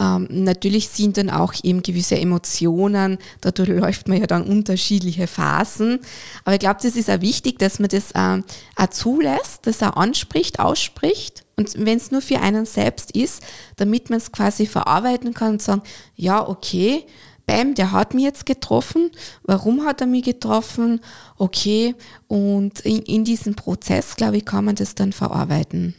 ähm, 0.00 0.26
natürlich 0.30 0.88
sind 0.88 1.16
dann 1.16 1.30
auch 1.30 1.54
eben 1.62 1.82
gewisse 1.82 2.18
Emotionen, 2.18 3.18
dadurch 3.40 3.68
läuft 3.68 4.08
man 4.08 4.18
ja 4.18 4.26
dann 4.26 4.44
unterschiedliche 4.44 5.26
Phasen. 5.26 6.00
Aber 6.44 6.54
ich 6.54 6.60
glaube, 6.60 6.80
das 6.82 6.96
ist 6.96 7.10
auch 7.10 7.20
wichtig, 7.20 7.58
dass 7.58 7.78
man 7.78 7.88
das 7.88 8.10
ähm, 8.14 8.44
auch 8.76 8.88
zulässt, 8.88 9.66
das 9.66 9.82
auch 9.82 9.96
anspricht, 9.96 10.58
ausspricht. 10.58 11.44
Und 11.56 11.74
wenn 11.78 11.98
es 11.98 12.10
nur 12.10 12.22
für 12.22 12.40
einen 12.40 12.66
selbst 12.66 13.12
ist, 13.12 13.42
damit 13.76 14.10
man 14.10 14.18
es 14.18 14.32
quasi 14.32 14.66
verarbeiten 14.66 15.34
kann 15.34 15.52
und 15.52 15.62
sagen, 15.62 15.82
ja, 16.16 16.46
okay, 16.46 17.06
Bam, 17.46 17.74
der 17.74 17.92
hat 17.92 18.14
mich 18.14 18.24
jetzt 18.24 18.46
getroffen. 18.46 19.10
Warum 19.42 19.84
hat 19.84 20.00
er 20.00 20.06
mich 20.06 20.24
getroffen? 20.24 21.00
Okay. 21.36 21.94
Und 22.26 22.80
in, 22.80 23.02
in 23.02 23.24
diesem 23.24 23.54
Prozess, 23.54 24.16
glaube 24.16 24.38
ich, 24.38 24.46
kann 24.46 24.64
man 24.64 24.76
das 24.76 24.94
dann 24.94 25.12
verarbeiten. 25.12 25.94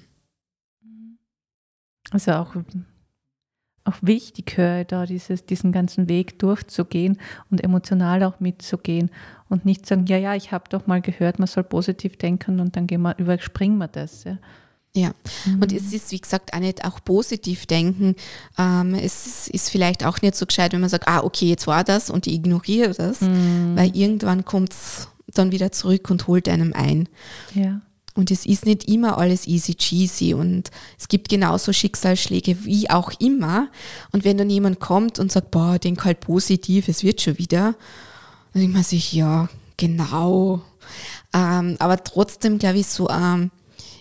Also 2.12 2.32
auch 2.32 2.56
auch 3.86 3.98
wichtig 4.02 4.58
höre, 4.58 4.84
da 4.84 5.06
dieses, 5.06 5.45
diesen 5.45 5.71
ganzen 5.71 6.10
Weg 6.10 6.39
durchzugehen 6.39 7.17
und 7.50 7.63
emotional 7.63 8.24
auch 8.24 8.39
mitzugehen 8.39 9.12
und 9.48 9.63
nicht 9.63 9.86
sagen, 9.86 10.06
ja, 10.08 10.17
ja, 10.17 10.36
ich 10.36 10.52
habe 10.52 10.65
doch 10.69 10.88
mal 10.88 11.02
gehört, 11.02 11.39
man 11.39 11.48
soll 11.48 11.63
positiv 11.63 12.17
denken 12.17 12.60
und 12.60 12.76
dann 12.76 12.88
gehen 12.88 13.02
wir, 13.02 13.17
überspringen 13.17 13.78
wir 13.78 13.88
das. 13.88 14.24
Ja. 14.24 14.38
Ja, 14.98 15.12
mhm. 15.45 15.62
und 15.62 15.74
es 15.74 15.91
ist, 15.91 16.13
wie 16.13 16.21
gesagt, 16.21 16.54
auch 16.54 16.60
nicht 16.60 16.86
auch 16.86 17.04
positiv 17.04 17.65
denken. 17.65 18.15
Ähm, 18.58 18.95
es 18.95 19.50
ist 19.50 19.69
vielleicht 19.69 20.06
auch 20.06 20.21
nicht 20.21 20.36
so 20.36 20.45
gescheit, 20.45 20.71
wenn 20.71 20.80
man 20.80 20.89
sagt, 20.89 21.10
ah, 21.10 21.19
okay, 21.21 21.48
jetzt 21.50 21.67
war 21.67 21.84
das 21.84 22.10
und 22.10 22.28
ich 22.28 22.34
ignoriere 22.36 22.93
das, 22.93 23.19
mhm. 23.19 23.74
weil 23.76 23.93
irgendwann 23.93 24.45
kommt 24.45 24.71
es 24.71 25.10
dann 25.34 25.52
wieder 25.52 25.74
zurück 25.74 26.10
und 26.10 26.28
holt 26.28 26.48
einem 26.48 26.71
ein. 26.74 27.10
Ja. 27.54 27.82
Und 28.15 28.32
es 28.32 28.45
ist 28.45 28.65
nicht 28.65 28.88
immer 28.88 29.17
alles 29.17 29.45
easy 29.45 29.75
cheesy 29.75 30.34
und 30.34 30.71
es 30.97 31.10
gibt 31.10 31.28
genauso 31.28 31.73
Schicksalsschläge 31.73 32.63
wie 32.63 32.89
auch 32.89 33.12
immer. 33.19 33.67
Und 34.13 34.23
wenn 34.23 34.38
dann 34.38 34.49
jemand 34.49 34.80
kommt 34.80 35.19
und 35.19 35.34
sagt, 35.34 35.51
boah, 35.51 35.78
denk 35.78 36.06
halt 36.06 36.21
positiv, 36.21 36.88
es 36.88 37.04
wird 37.04 37.21
schon 37.21 37.38
wieder, 37.38 37.75
dann 38.54 38.62
denkt 38.62 38.73
man 38.73 38.84
sich, 38.84 39.12
ja, 39.12 39.49
genau. 39.75 40.62
Ähm, 41.34 41.75
aber 41.80 42.01
trotzdem, 42.06 42.58
glaube 42.58 42.80
ich, 42.80 42.88
so 42.88 43.10
ähm, 43.10 43.51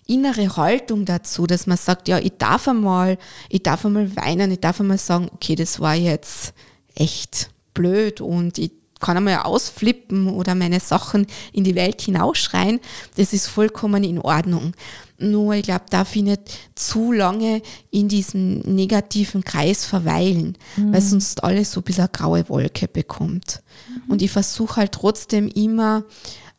innere 0.06 0.56
Haltung 0.56 1.04
dazu, 1.04 1.48
dass 1.48 1.66
man 1.66 1.76
sagt, 1.76 2.06
ja, 2.06 2.18
ich 2.18 2.34
darf 2.38 2.68
einmal, 2.68 3.18
ich 3.48 3.64
darf 3.64 3.84
einmal 3.84 4.14
weinen, 4.14 4.52
ich 4.52 4.60
darf 4.60 4.80
einmal 4.80 4.98
sagen, 4.98 5.28
okay, 5.32 5.56
das 5.56 5.80
war 5.80 5.96
jetzt 5.96 6.54
echt 6.94 7.50
blöd 7.72 8.20
und 8.20 8.58
ich 8.58 8.70
kann 9.04 9.18
einmal 9.18 9.36
ausflippen 9.40 10.28
oder 10.28 10.54
meine 10.54 10.80
Sachen 10.80 11.26
in 11.52 11.62
die 11.62 11.74
Welt 11.74 12.00
hinausschreien. 12.00 12.80
Das 13.16 13.34
ist 13.34 13.48
vollkommen 13.48 14.02
in 14.02 14.18
Ordnung. 14.18 14.72
Nur, 15.18 15.54
ich 15.54 15.64
glaube, 15.64 15.84
darf 15.90 16.16
ich 16.16 16.22
nicht 16.22 16.40
zu 16.74 17.12
lange 17.12 17.60
in 17.90 18.08
diesem 18.08 18.60
negativen 18.60 19.44
Kreis 19.44 19.84
verweilen, 19.84 20.56
mhm. 20.76 20.92
weil 20.92 21.02
sonst 21.02 21.44
alles 21.44 21.70
so 21.70 21.80
ein 21.80 21.84
bisschen 21.84 22.04
eine 22.04 22.12
graue 22.12 22.48
Wolke 22.48 22.88
bekommt. 22.88 23.62
Mhm. 23.88 24.10
Und 24.10 24.22
ich 24.22 24.30
versuche 24.30 24.76
halt 24.76 24.92
trotzdem 24.92 25.48
immer, 25.48 26.04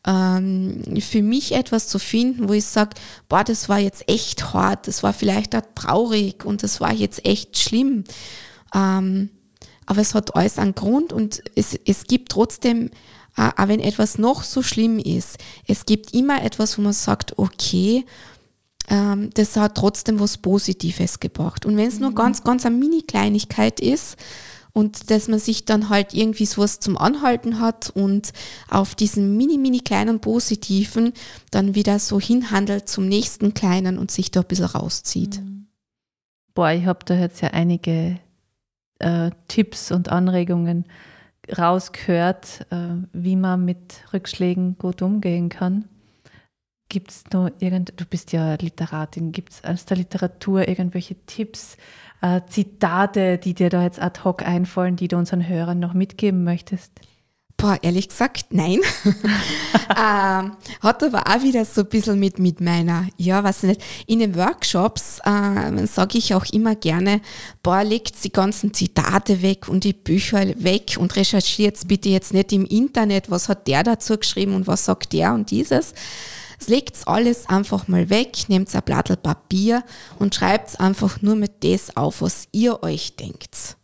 ähm, 0.06 0.82
für 1.00 1.22
mich 1.22 1.52
etwas 1.52 1.88
zu 1.88 1.98
finden, 1.98 2.48
wo 2.48 2.52
ich 2.52 2.64
sage, 2.64 2.90
boah, 3.28 3.42
das 3.42 3.68
war 3.68 3.80
jetzt 3.80 4.08
echt 4.08 4.54
hart, 4.54 4.86
das 4.86 5.02
war 5.02 5.12
vielleicht 5.12 5.56
auch 5.56 5.62
traurig 5.74 6.44
und 6.44 6.62
das 6.62 6.80
war 6.80 6.92
jetzt 6.92 7.26
echt 7.26 7.58
schlimm. 7.58 8.04
Ähm, 8.72 9.30
aber 9.86 10.00
es 10.00 10.14
hat 10.14 10.34
alles 10.34 10.58
einen 10.58 10.74
Grund 10.74 11.12
und 11.12 11.42
es, 11.54 11.78
es 11.86 12.04
gibt 12.04 12.30
trotzdem, 12.30 12.90
äh, 13.36 13.50
auch 13.56 13.68
wenn 13.68 13.80
etwas 13.80 14.18
noch 14.18 14.42
so 14.42 14.62
schlimm 14.62 14.98
ist, 14.98 15.38
es 15.66 15.86
gibt 15.86 16.14
immer 16.14 16.42
etwas, 16.42 16.76
wo 16.76 16.82
man 16.82 16.92
sagt, 16.92 17.38
okay, 17.38 18.04
ähm, 18.88 19.30
das 19.34 19.56
hat 19.56 19.76
trotzdem 19.76 20.20
was 20.20 20.38
Positives 20.38 21.20
gebracht. 21.20 21.66
Und 21.66 21.76
wenn 21.76 21.88
es 21.88 21.98
nur 21.98 22.10
mhm. 22.10 22.16
ganz, 22.16 22.44
ganz 22.44 22.66
eine 22.66 22.76
Mini-Kleinigkeit 22.76 23.80
ist, 23.80 24.16
und 24.76 25.10
dass 25.10 25.26
man 25.26 25.38
sich 25.38 25.64
dann 25.64 25.88
halt 25.88 26.12
irgendwie 26.12 26.44
sowas 26.44 26.80
zum 26.80 26.98
Anhalten 26.98 27.60
hat 27.60 27.88
und 27.88 28.34
auf 28.68 28.94
diesen 28.94 29.34
mini, 29.34 29.56
mini 29.56 29.80
kleinen 29.80 30.20
Positiven 30.20 31.14
dann 31.50 31.74
wieder 31.74 31.98
so 31.98 32.20
hinhandelt 32.20 32.86
zum 32.86 33.08
nächsten 33.08 33.54
kleinen 33.54 33.96
und 33.96 34.10
sich 34.10 34.30
da 34.32 34.40
ein 34.40 34.46
bisschen 34.46 34.66
rauszieht. 34.66 35.40
Mhm. 35.40 35.68
Boah, 36.52 36.72
ich 36.72 36.84
habe 36.84 36.98
da 37.06 37.14
jetzt 37.14 37.40
ja 37.40 37.48
einige 37.52 38.18
äh, 38.98 39.30
Tipps 39.48 39.90
und 39.90 40.08
Anregungen 40.08 40.84
rausgehört, 41.56 42.66
äh, 42.70 42.96
wie 43.12 43.36
man 43.36 43.64
mit 43.64 44.04
Rückschlägen 44.12 44.78
gut 44.78 45.02
umgehen 45.02 45.48
kann. 45.48 45.88
Gibt 46.88 47.10
es 47.10 47.24
noch 47.32 47.50
irgend, 47.58 48.00
du 48.00 48.04
bist 48.04 48.32
ja 48.32 48.54
Literatin, 48.54 49.32
gibt 49.32 49.52
es 49.52 49.64
aus 49.64 49.86
der 49.86 49.96
Literatur 49.96 50.68
irgendwelche 50.68 51.16
Tipps, 51.26 51.76
äh, 52.22 52.40
Zitate, 52.48 53.38
die 53.38 53.54
dir 53.54 53.70
da 53.70 53.82
jetzt 53.82 54.00
ad 54.00 54.20
hoc 54.24 54.46
einfallen, 54.46 54.96
die 54.96 55.08
du 55.08 55.16
unseren 55.16 55.46
Hörern 55.46 55.80
noch 55.80 55.94
mitgeben 55.94 56.44
möchtest? 56.44 57.00
Boah, 57.58 57.78
ehrlich 57.80 58.08
gesagt, 58.10 58.46
nein. 58.50 58.80
ähm, 59.90 60.56
hat 60.80 61.02
aber 61.02 61.26
auch 61.26 61.42
wieder 61.42 61.64
so 61.64 61.80
ein 61.82 61.88
bisschen 61.88 62.18
mit, 62.20 62.38
mit 62.38 62.60
meiner, 62.60 63.06
ja, 63.16 63.42
weiß 63.42 63.62
nicht, 63.62 63.82
in 64.06 64.18
den 64.18 64.34
Workshops 64.34 65.20
äh, 65.24 65.86
sage 65.86 66.18
ich 66.18 66.34
auch 66.34 66.44
immer 66.52 66.74
gerne, 66.74 67.22
boah, 67.62 67.82
legt 67.82 68.22
die 68.22 68.32
ganzen 68.32 68.74
Zitate 68.74 69.40
weg 69.40 69.68
und 69.68 69.84
die 69.84 69.94
Bücher 69.94 70.44
weg 70.62 70.96
und 70.98 71.16
recherchiert 71.16 71.76
bitte 71.88 72.10
jetzt 72.10 72.34
nicht 72.34 72.52
im 72.52 72.66
Internet, 72.66 73.30
was 73.30 73.48
hat 73.48 73.66
der 73.66 73.82
dazu 73.82 74.18
geschrieben 74.18 74.54
und 74.54 74.66
was 74.66 74.84
sagt 74.84 75.14
der 75.14 75.32
und 75.32 75.50
dieses. 75.50 75.94
Legt 76.66 76.96
alles 77.06 77.48
einfach 77.48 77.86
mal 77.86 78.10
weg, 78.10 78.48
nehmt 78.48 78.74
ein 78.74 78.82
Blatt 78.82 79.22
Papier 79.22 79.84
und 80.18 80.34
schreibt 80.34 80.78
einfach 80.80 81.22
nur 81.22 81.36
mit 81.36 81.62
das 81.62 81.96
auf, 81.96 82.22
was 82.22 82.48
ihr 82.52 82.82
euch 82.82 83.16
denkt. 83.16 83.76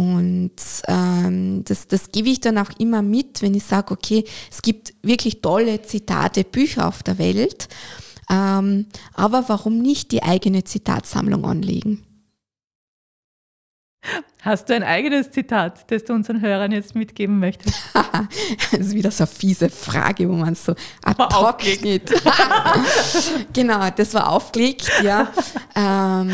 Und 0.00 0.52
ähm, 0.88 1.62
das, 1.66 1.86
das 1.86 2.10
gebe 2.10 2.30
ich 2.30 2.40
dann 2.40 2.56
auch 2.56 2.70
immer 2.78 3.02
mit, 3.02 3.42
wenn 3.42 3.52
ich 3.52 3.64
sage, 3.64 3.92
okay, 3.92 4.24
es 4.50 4.62
gibt 4.62 4.94
wirklich 5.02 5.42
tolle 5.42 5.82
Zitate, 5.82 6.42
Bücher 6.42 6.88
auf 6.88 7.02
der 7.02 7.18
Welt, 7.18 7.68
ähm, 8.30 8.86
aber 9.12 9.44
warum 9.48 9.82
nicht 9.82 10.10
die 10.12 10.22
eigene 10.22 10.64
Zitatsammlung 10.64 11.44
anlegen? 11.44 12.02
Hast 14.40 14.70
du 14.70 14.74
ein 14.74 14.84
eigenes 14.84 15.32
Zitat, 15.32 15.90
das 15.90 16.04
du 16.04 16.14
unseren 16.14 16.40
Hörern 16.40 16.72
jetzt 16.72 16.94
mitgeben 16.94 17.38
möchtest? 17.38 17.78
das 18.72 18.80
ist 18.80 18.94
wieder 18.94 19.10
so 19.10 19.24
eine 19.24 19.30
fiese 19.30 19.68
Frage, 19.68 20.30
wo 20.30 20.32
man 20.32 20.54
so 20.54 20.74
ad 21.04 21.22
hoc 21.34 21.62
nicht. 21.82 22.10
genau, 23.52 23.90
das 23.90 24.14
war 24.14 24.32
aufgelegt, 24.32 24.90
ja. 25.02 25.30
Ähm, 25.76 26.32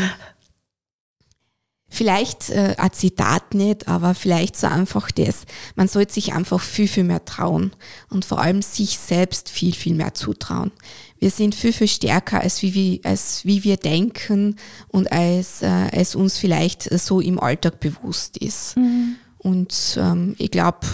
Vielleicht 1.89 2.49
äh, 2.49 2.75
ein 2.77 2.91
Zitat 2.91 3.53
nicht, 3.53 3.87
aber 3.87 4.13
vielleicht 4.13 4.57
so 4.57 4.67
einfach 4.67 5.09
das. 5.09 5.45
Man 5.75 5.87
sollte 5.87 6.13
sich 6.13 6.33
einfach 6.33 6.59
viel, 6.59 6.87
viel 6.87 7.05
mehr 7.05 7.23
trauen 7.23 7.71
und 8.09 8.25
vor 8.25 8.39
allem 8.39 8.61
sich 8.61 8.99
selbst 8.99 9.49
viel, 9.49 9.73
viel 9.73 9.95
mehr 9.95 10.13
zutrauen. 10.13 10.71
Wir 11.19 11.31
sind 11.31 11.55
viel, 11.55 11.71
viel 11.71 11.87
stärker, 11.87 12.41
als 12.41 12.61
wie, 12.61 12.73
wir, 12.73 12.99
als 13.03 13.45
wie 13.45 13.63
wir 13.63 13.77
denken 13.77 14.57
und 14.89 15.11
als, 15.11 15.61
äh, 15.61 15.89
als 15.91 16.15
uns 16.15 16.37
vielleicht 16.37 16.83
so 16.83 17.21
im 17.21 17.39
Alltag 17.39 17.79
bewusst 17.79 18.37
ist. 18.37 18.75
Mhm. 18.75 19.15
Und 19.37 19.97
ähm, 19.99 20.35
ich 20.37 20.51
glaube, 20.51 20.85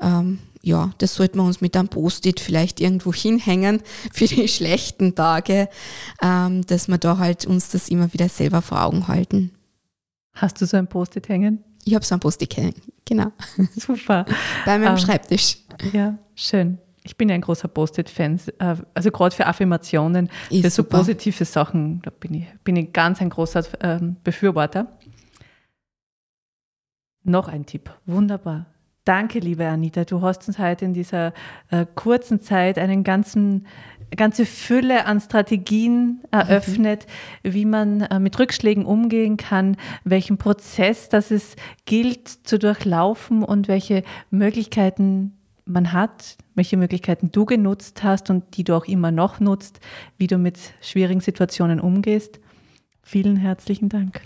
ähm, 0.00 0.38
ja, 0.62 0.90
das 0.98 1.14
sollten 1.14 1.38
wir 1.38 1.44
uns 1.44 1.60
mit 1.60 1.76
einem 1.76 1.88
Post-it 1.88 2.40
vielleicht 2.40 2.80
irgendwo 2.80 3.12
hinhängen 3.12 3.82
für 4.12 4.26
die 4.26 4.48
schlechten 4.48 5.14
Tage, 5.14 5.68
ähm, 6.22 6.64
dass 6.66 6.88
wir 6.88 6.98
da 6.98 7.18
halt 7.18 7.46
uns 7.46 7.68
das 7.68 7.88
immer 7.88 8.12
wieder 8.12 8.28
selber 8.28 8.62
vor 8.62 8.82
Augen 8.82 9.08
halten. 9.08 9.50
Hast 10.36 10.60
du 10.60 10.66
so 10.66 10.76
ein 10.76 10.86
Post-it 10.86 11.28
hängen? 11.28 11.64
Ich 11.84 11.94
habe 11.94 12.04
so 12.04 12.14
ein 12.14 12.20
Post-it 12.20 12.56
hängen, 12.56 12.74
genau. 13.04 13.32
Super. 13.76 14.26
Bei 14.64 14.78
meinem 14.78 14.92
um, 14.92 14.92
ähm, 14.92 14.98
Schreibtisch. 14.98 15.58
Ja, 15.92 16.18
schön. 16.34 16.78
Ich 17.04 17.16
bin 17.16 17.28
ja 17.28 17.36
ein 17.36 17.40
großer 17.40 17.68
Post-it-Fan. 17.68 18.40
Äh, 18.58 18.76
also 18.92 19.10
gerade 19.10 19.34
für 19.34 19.46
Affirmationen, 19.46 20.28
Ist 20.50 20.62
für 20.62 20.70
so 20.70 20.82
super. 20.82 20.98
positive 20.98 21.44
Sachen, 21.44 22.02
da 22.02 22.10
bin 22.10 22.34
ich, 22.34 22.46
bin 22.64 22.76
ich 22.76 22.92
ganz 22.92 23.20
ein 23.20 23.30
großer 23.30 23.64
ähm, 23.80 24.16
Befürworter. 24.24 24.98
Noch 27.22 27.48
ein 27.48 27.64
Tipp. 27.64 27.90
Wunderbar. 28.06 28.66
Danke, 29.04 29.38
liebe 29.38 29.64
Anita. 29.66 30.04
Du 30.04 30.20
hast 30.20 30.48
uns 30.48 30.58
heute 30.58 30.84
in 30.84 30.92
dieser 30.92 31.32
äh, 31.70 31.86
kurzen 31.94 32.40
Zeit 32.40 32.76
einen 32.76 33.04
ganzen 33.04 33.66
ganze 34.14 34.46
Fülle 34.46 35.06
an 35.06 35.20
Strategien 35.20 36.20
eröffnet, 36.30 37.06
mhm. 37.42 37.54
wie 37.54 37.64
man 37.64 38.00
äh, 38.02 38.20
mit 38.20 38.38
Rückschlägen 38.38 38.84
umgehen 38.84 39.36
kann, 39.36 39.76
welchen 40.04 40.38
Prozess 40.38 41.08
das 41.08 41.30
es 41.30 41.56
gilt 41.84 42.28
zu 42.28 42.58
durchlaufen 42.58 43.42
und 43.42 43.68
welche 43.68 44.04
Möglichkeiten 44.30 45.32
man 45.64 45.92
hat, 45.92 46.36
welche 46.54 46.76
Möglichkeiten 46.76 47.30
du 47.32 47.44
genutzt 47.44 48.04
hast 48.04 48.30
und 48.30 48.56
die 48.56 48.64
du 48.64 48.74
auch 48.74 48.84
immer 48.84 49.10
noch 49.10 49.40
nutzt, 49.40 49.80
wie 50.16 50.28
du 50.28 50.38
mit 50.38 50.58
schwierigen 50.80 51.20
Situationen 51.20 51.80
umgehst. 51.80 52.38
Vielen 53.02 53.36
herzlichen 53.36 53.88
Dank. 53.88 54.22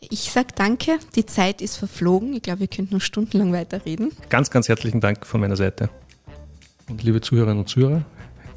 Ich 0.00 0.30
sage 0.32 0.48
danke, 0.54 0.98
die 1.14 1.24
Zeit 1.24 1.62
ist 1.62 1.76
verflogen. 1.76 2.34
Ich 2.34 2.42
glaube, 2.42 2.60
wir 2.60 2.68
könnten 2.68 2.94
noch 2.94 3.00
stundenlang 3.00 3.52
weiterreden. 3.52 4.12
Ganz, 4.28 4.50
ganz 4.50 4.68
herzlichen 4.68 5.00
Dank 5.00 5.26
von 5.26 5.40
meiner 5.40 5.56
Seite. 5.56 5.88
Und 6.88 7.02
liebe 7.02 7.20
Zuhörerinnen 7.20 7.60
und 7.60 7.68
Zuhörer, 7.68 8.02